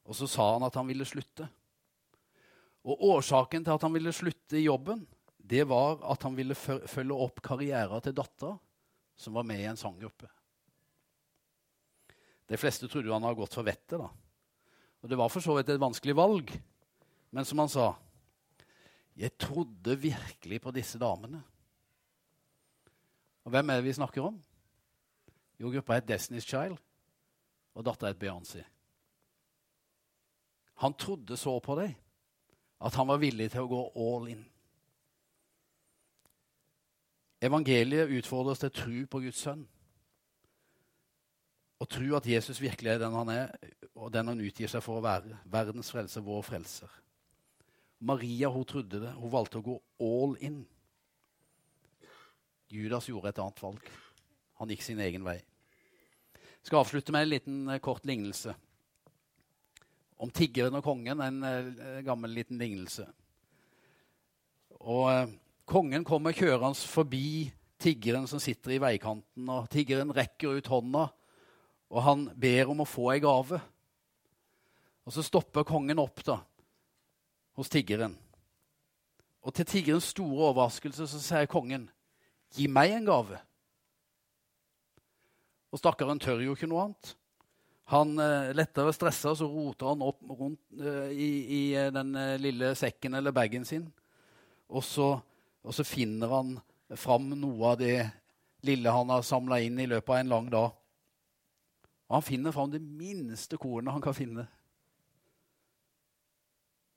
og 0.04 0.18
så 0.18 0.28
sa 0.30 0.52
han 0.54 0.66
at 0.68 0.76
han 0.78 0.89
ville 0.89 1.08
slutte. 1.08 1.48
Og 2.84 3.04
Årsaken 3.16 3.63
til 3.63 3.74
at 3.74 3.86
han 3.86 3.96
ville 3.96 4.13
slutte 4.13 4.60
i 4.60 4.66
jobben, 4.68 5.06
det 5.44 5.63
var 5.68 6.02
at 6.12 6.24
han 6.24 6.36
ville 6.38 6.56
følge 6.56 7.16
opp 7.16 7.42
karrieren 7.44 8.04
til 8.04 8.16
dattera, 8.16 8.56
som 9.16 9.36
var 9.38 9.48
med 9.48 9.62
i 9.62 9.68
en 9.70 9.80
sanggruppe. 9.80 10.30
De 12.50 12.60
fleste 12.60 12.89
trodde 12.92 13.12
han 13.12 13.24
hadde 13.24 13.39
gått 13.39 13.56
for 13.56 13.66
vettet. 13.66 13.98
da. 14.00 14.10
Og 15.04 15.10
Det 15.10 15.18
var 15.20 15.32
for 15.32 15.44
så 15.44 15.56
vidt 15.58 15.70
et 15.70 15.82
vanskelig 15.82 16.16
valg. 16.16 16.52
Men 17.32 17.46
som 17.46 17.60
han 17.60 17.70
sa 17.70 17.96
Jeg 19.16 19.38
trodde 19.38 19.94
virkelig 20.00 20.62
på 20.62 20.72
disse 20.74 20.98
damene. 20.98 21.44
Og 23.46 23.52
hvem 23.52 23.70
er 23.70 23.76
det 23.78 23.86
vi 23.86 23.94
snakker 23.94 24.26
om? 24.26 24.39
Jo, 25.60 25.70
gruppa 25.70 26.00
het 26.00 26.08
Destiny's 26.10 26.48
Child, 26.48 26.80
og 27.74 27.86
dattera 27.86 28.12
het 28.13 28.22
Beyoncé. 28.22 28.63
Han 30.82 30.96
trodde 30.98 31.38
så 31.38 31.60
på 31.60 31.76
dem 31.80 31.94
at 32.84 32.96
han 33.00 33.08
var 33.08 33.22
villig 33.22 33.52
til 33.52 33.63
å 33.63 33.70
gå 33.72 33.84
all 33.96 34.26
in. 34.34 34.42
Evangeliet 37.44 38.12
utfordrer 38.18 38.56
oss 38.56 38.60
til 38.63 38.72
å 38.72 38.76
tro 38.76 39.06
på 39.12 39.22
Guds 39.24 39.39
sønn. 39.46 39.63
Og 41.84 41.89
tro 41.92 42.16
at 42.16 42.28
Jesus 42.28 42.62
virkelig 42.63 42.94
er 42.94 43.02
den 43.02 43.16
han 43.16 43.32
er, 43.32 43.56
og 43.96 44.12
den 44.12 44.30
han 44.32 44.44
utgir 44.44 44.72
seg 44.72 44.84
for 44.84 45.00
å 45.00 45.04
være. 45.04 45.39
Verdens 45.52 45.92
frelser, 45.92 46.24
vår 46.24 46.44
frelser. 46.48 46.92
Maria 48.04 48.52
hun 48.52 48.68
trodde 48.68 49.00
det. 49.04 49.12
Hun 49.16 49.32
valgte 49.32 49.60
å 49.60 49.66
gå 49.66 49.76
all 50.04 50.38
in. 50.44 50.62
Judas 52.72 53.08
gjorde 53.08 53.32
et 53.32 53.44
annet 53.44 53.63
valg. 53.63 53.92
Han 54.63 54.71
gikk 54.71 54.86
sin 54.86 55.02
egen 55.04 55.26
vei. 55.28 55.41
Jeg 56.39 56.69
skal 56.69 56.80
avslutte 56.80 57.12
med 57.12 57.26
en 57.26 57.32
liten 57.34 57.56
eh, 57.73 57.82
kort 57.84 58.06
lignelse. 58.08 58.54
Om 60.23 60.32
tiggeren 60.32 60.78
og 60.80 60.86
kongen, 60.86 61.19
en 61.19 61.43
uh, 61.43 61.97
gammel 62.06 62.32
liten 62.32 62.62
lignelse. 62.62 63.04
Og 64.80 65.10
uh, 65.12 65.34
Kongen 65.67 66.08
kommer 66.08 66.36
kjørende 66.36 66.80
forbi 66.80 67.52
tiggeren 67.80 68.23
som 68.28 68.39
sitter 68.39 68.78
i 68.78 68.80
veikanten. 68.84 69.52
og 69.52 69.67
Tiggeren 69.71 70.15
rekker 70.15 70.56
ut 70.60 70.71
hånda, 70.71 71.06
og 71.91 72.04
han 72.08 72.26
ber 72.39 72.71
om 72.71 72.84
å 72.84 72.88
få 72.88 73.12
ei 73.12 73.19
gave. 73.23 73.60
Og 75.04 75.12
Så 75.12 75.28
stopper 75.28 75.67
kongen 75.67 75.99
opp 75.99 76.23
da, 76.23 76.39
hos 77.60 77.71
tiggeren. 77.71 78.15
Og 79.43 79.52
til 79.56 79.67
tiggerens 79.67 80.13
store 80.15 80.54
overraskelse 80.54 81.08
så 81.08 81.19
sier 81.19 81.52
kongen, 81.52 81.89
'Gi 82.54 82.67
meg 82.67 82.95
en 82.95 83.12
gave'. 83.12 83.43
Og 85.74 85.82
stakkaren 85.82 86.22
tør 86.22 86.44
jo 86.46 86.54
ikke 86.54 86.70
noe 86.70 86.86
annet. 86.88 87.16
Han 87.92 88.14
eh, 88.22 88.54
lettere 88.56 88.94
stressa, 88.96 89.34
så 89.36 89.48
roter 89.50 89.90
han 89.90 90.06
opp 90.06 90.22
rundt 90.30 90.62
eh, 90.80 91.12
i, 91.12 91.30
i, 91.44 91.62
eh, 91.76 91.92
den 91.92 92.14
lille 92.40 92.72
sekken 92.80 93.18
eller 93.18 93.36
bagen 93.36 93.66
sin. 93.68 93.90
Og 94.70 94.86
så 94.86 95.16
og 95.64 95.72
så 95.72 95.86
finner 95.88 96.28
han 96.28 96.58
fram 97.00 97.30
noe 97.40 97.72
av 97.72 97.78
det 97.80 97.98
lille 98.68 98.92
han 98.92 99.12
har 99.12 99.24
samla 99.24 99.62
inn 99.64 99.80
i 99.80 99.88
løpet 99.88 100.12
av 100.12 100.20
en 100.20 100.34
lang 100.34 100.50
dag. 100.52 100.74
Og 102.10 102.18
han 102.18 102.26
finner 102.26 102.56
fram 102.56 102.72
det 102.72 102.84
minste 102.84 103.58
kornet 103.60 103.96
han 103.96 104.04
kan 104.04 104.16
finne. 104.16 104.46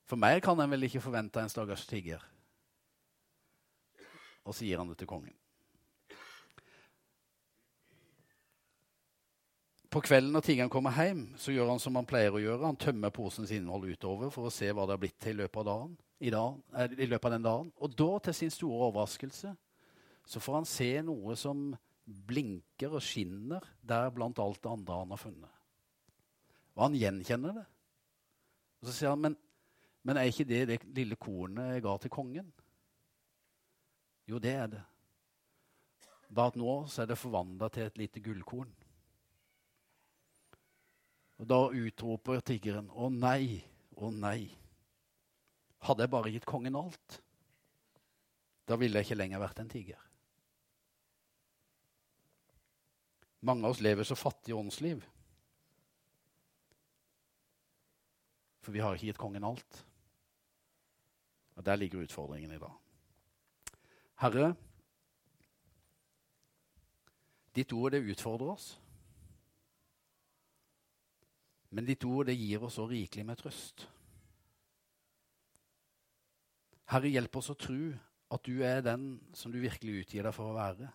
For 0.06 0.18
mer 0.18 0.42
kan 0.42 0.58
en 0.62 0.70
vel 0.70 0.86
ikke 0.86 1.02
forvente 1.02 1.42
en 1.42 1.50
stakkars 1.50 1.86
tigger. 1.86 2.22
Og 4.46 4.54
så 4.54 4.66
gir 4.66 4.82
han 4.82 4.90
det 4.90 4.98
til 5.00 5.10
kongen. 5.10 5.34
På 9.96 10.02
kvelden 10.04 10.34
når 10.36 10.42
tiggeren 10.44 10.68
kommer 10.68 10.92
hjem, 10.92 11.22
så 11.40 11.54
gjør 11.54 11.70
han 11.70 11.78
som 11.80 11.94
han 11.96 12.04
pleier 12.04 12.34
å 12.36 12.40
gjøre. 12.42 12.66
Han 12.68 12.76
tømmer 12.76 13.14
posens 13.16 13.48
innhold 13.56 13.86
utover 13.88 14.28
for 14.34 14.44
å 14.44 14.52
se 14.52 14.68
hva 14.68 14.84
det 14.84 14.92
har 14.92 15.00
blitt 15.00 15.16
til 15.24 15.32
i 15.32 15.38
løpet 15.38 15.62
av 15.62 15.64
dagen 15.70 15.94
i, 16.20 16.32
dag, 16.34 16.58
eh, 16.76 16.96
i 17.00 17.08
løpet 17.08 17.30
av 17.30 17.32
den 17.32 17.46
dagen. 17.46 17.70
Og 17.80 17.94
da, 17.96 18.10
til 18.26 18.36
sin 18.36 18.52
store 18.52 18.90
overraskelse, 18.90 19.54
så 20.28 20.44
får 20.44 20.58
han 20.58 20.68
se 20.68 20.90
noe 21.08 21.38
som 21.40 21.64
blinker 22.28 22.92
og 22.92 23.06
skinner 23.08 23.64
der 23.80 24.12
blant 24.12 24.44
alt 24.44 24.60
det 24.60 24.74
andre 24.74 25.00
han 25.00 25.16
har 25.16 25.24
funnet. 25.24 25.58
Og 26.76 26.84
han 26.84 27.00
gjenkjenner 27.00 27.56
det. 27.62 27.66
Og 28.82 28.90
så 28.90 29.00
sier 29.00 29.16
han, 29.16 29.24
men, 29.24 29.40
men 30.04 30.20
er 30.20 30.28
ikke 30.28 30.50
det 30.52 30.64
det 30.74 30.80
lille 30.92 31.16
kornet 31.16 31.72
jeg 31.72 31.88
ga 31.88 31.96
til 32.04 32.18
kongen? 32.20 32.52
Jo, 34.28 34.44
det 34.44 34.58
er 34.60 34.74
det. 34.76 34.88
Bare 36.28 36.52
at 36.52 36.60
nå 36.60 36.82
så 36.84 37.06
er 37.06 37.14
det 37.14 37.24
forvandla 37.24 37.72
til 37.72 37.88
et 37.88 38.04
lite 38.04 38.20
gullkorn. 38.20 38.82
Og 41.36 41.48
Da 41.48 41.58
utroper 41.68 42.40
tiggeren, 42.40 42.88
å 42.90 43.10
nei, 43.12 43.60
å 43.96 44.10
nei. 44.10 44.48
Hadde 45.84 46.06
jeg 46.06 46.12
bare 46.12 46.32
gitt 46.32 46.48
kongen 46.48 46.78
alt, 46.78 47.20
da 48.66 48.78
ville 48.80 48.98
jeg 48.98 49.06
ikke 49.06 49.18
lenger 49.20 49.42
vært 49.42 49.60
en 49.62 49.70
tiger. 49.70 50.00
Mange 53.46 53.66
av 53.66 53.76
oss 53.76 53.82
lever 53.84 54.06
så 54.08 54.16
fattige 54.18 54.56
åndsliv. 54.56 55.04
For 58.64 58.74
vi 58.74 58.82
har 58.82 58.96
ikke 58.96 59.12
gitt 59.12 59.20
kongen 59.20 59.44
alt. 59.46 59.84
Og 61.56 61.64
Der 61.64 61.76
ligger 61.76 62.02
utfordringen 62.02 62.50
i 62.52 62.58
dag. 62.58 62.74
Herre, 64.16 64.48
ditt 67.54 67.72
ord 67.72 67.92
det 67.92 68.02
utfordrer 68.10 68.50
oss. 68.56 68.66
Men 71.76 71.84
ditt 71.84 72.04
ord 72.08 72.30
det 72.30 72.38
gir 72.38 72.62
oss 72.64 72.78
så 72.78 72.86
rikelig 72.88 73.26
med 73.28 73.36
trøst. 73.36 73.84
Herre, 76.88 77.10
hjelp 77.10 77.36
oss 77.36 77.50
å 77.52 77.58
tro 77.58 77.90
at 78.32 78.46
du 78.48 78.62
er 78.64 78.80
den 78.86 79.10
som 79.36 79.52
du 79.52 79.58
virkelig 79.60 80.06
utgir 80.06 80.24
deg 80.24 80.32
for 80.34 80.50
å 80.50 80.56
være. 80.56 80.88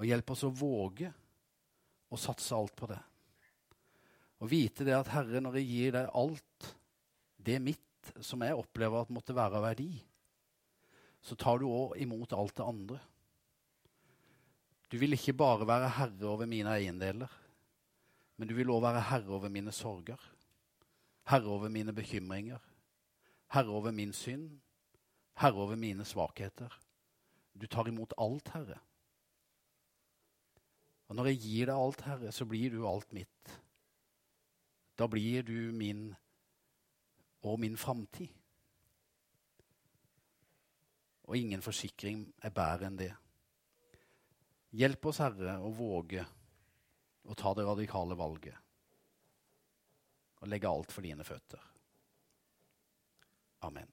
Og 0.00 0.08
hjelp 0.08 0.32
oss 0.32 0.46
å 0.48 0.52
våge 0.54 1.10
å 2.08 2.18
satse 2.18 2.56
alt 2.56 2.72
på 2.78 2.88
det. 2.88 2.98
Og 4.40 4.48
vite 4.48 4.86
det 4.86 4.96
at 4.96 5.10
Herre, 5.12 5.42
når 5.44 5.60
jeg 5.60 5.68
gir 5.68 5.96
deg 5.98 6.14
alt 6.16 6.70
det 7.36 7.58
mitt 7.60 8.14
som 8.24 8.40
jeg 8.40 8.56
opplever 8.56 9.04
at 9.04 9.12
måtte 9.12 9.36
være 9.36 9.60
av 9.60 9.66
verdi, 9.68 9.92
så 11.20 11.36
tar 11.36 11.60
du 11.60 11.68
òg 11.68 11.98
imot 12.00 12.32
alt 12.32 12.56
det 12.56 12.64
andre. 12.64 13.00
Du 14.88 14.96
vil 14.98 15.14
ikke 15.14 15.36
bare 15.36 15.68
være 15.68 15.92
herre 16.00 16.26
over 16.32 16.48
mine 16.48 16.72
eiendeler, 16.72 17.28
men 18.40 18.48
du 18.48 18.54
vil 18.56 18.72
òg 18.72 18.80
være 18.86 19.04
herre 19.10 19.36
over 19.36 19.52
mine 19.52 19.72
sorger, 19.76 20.20
herre 21.28 21.52
over 21.52 21.68
mine 21.68 21.92
bekymringer, 21.92 22.62
Herre 23.50 23.74
over 23.74 23.90
min 23.90 24.12
synd, 24.12 24.60
Herre 25.40 25.58
over 25.58 25.76
mine 25.76 26.04
svakheter. 26.04 26.70
Du 27.60 27.66
tar 27.66 27.88
imot 27.88 28.14
alt, 28.18 28.48
Herre. 28.54 28.78
Og 31.08 31.16
når 31.16 31.32
jeg 31.32 31.40
gir 31.42 31.66
deg 31.66 31.74
alt, 31.74 32.04
Herre, 32.06 32.32
så 32.32 32.46
blir 32.46 32.70
du 32.70 32.86
alt 32.86 33.12
mitt. 33.12 33.54
Da 34.98 35.08
blir 35.10 35.42
du 35.42 35.72
min 35.74 36.12
og 37.42 37.58
min 37.60 37.76
framtid. 37.76 38.28
Og 41.24 41.38
ingen 41.38 41.62
forsikring 41.62 42.28
er 42.42 42.54
bedre 42.54 42.86
enn 42.86 42.98
det. 43.00 43.10
Hjelp 44.78 45.10
oss, 45.10 45.18
Herre, 45.24 45.58
å 45.58 45.72
våge 45.74 46.22
å 47.30 47.36
ta 47.38 47.54
det 47.54 47.66
radikale 47.68 48.18
valget 48.18 48.58
og 50.40 50.48
legge 50.48 50.68
alt 50.70 50.92
for 50.92 51.04
dine 51.04 51.24
føtter. 51.24 51.60
Amen. 53.68 53.90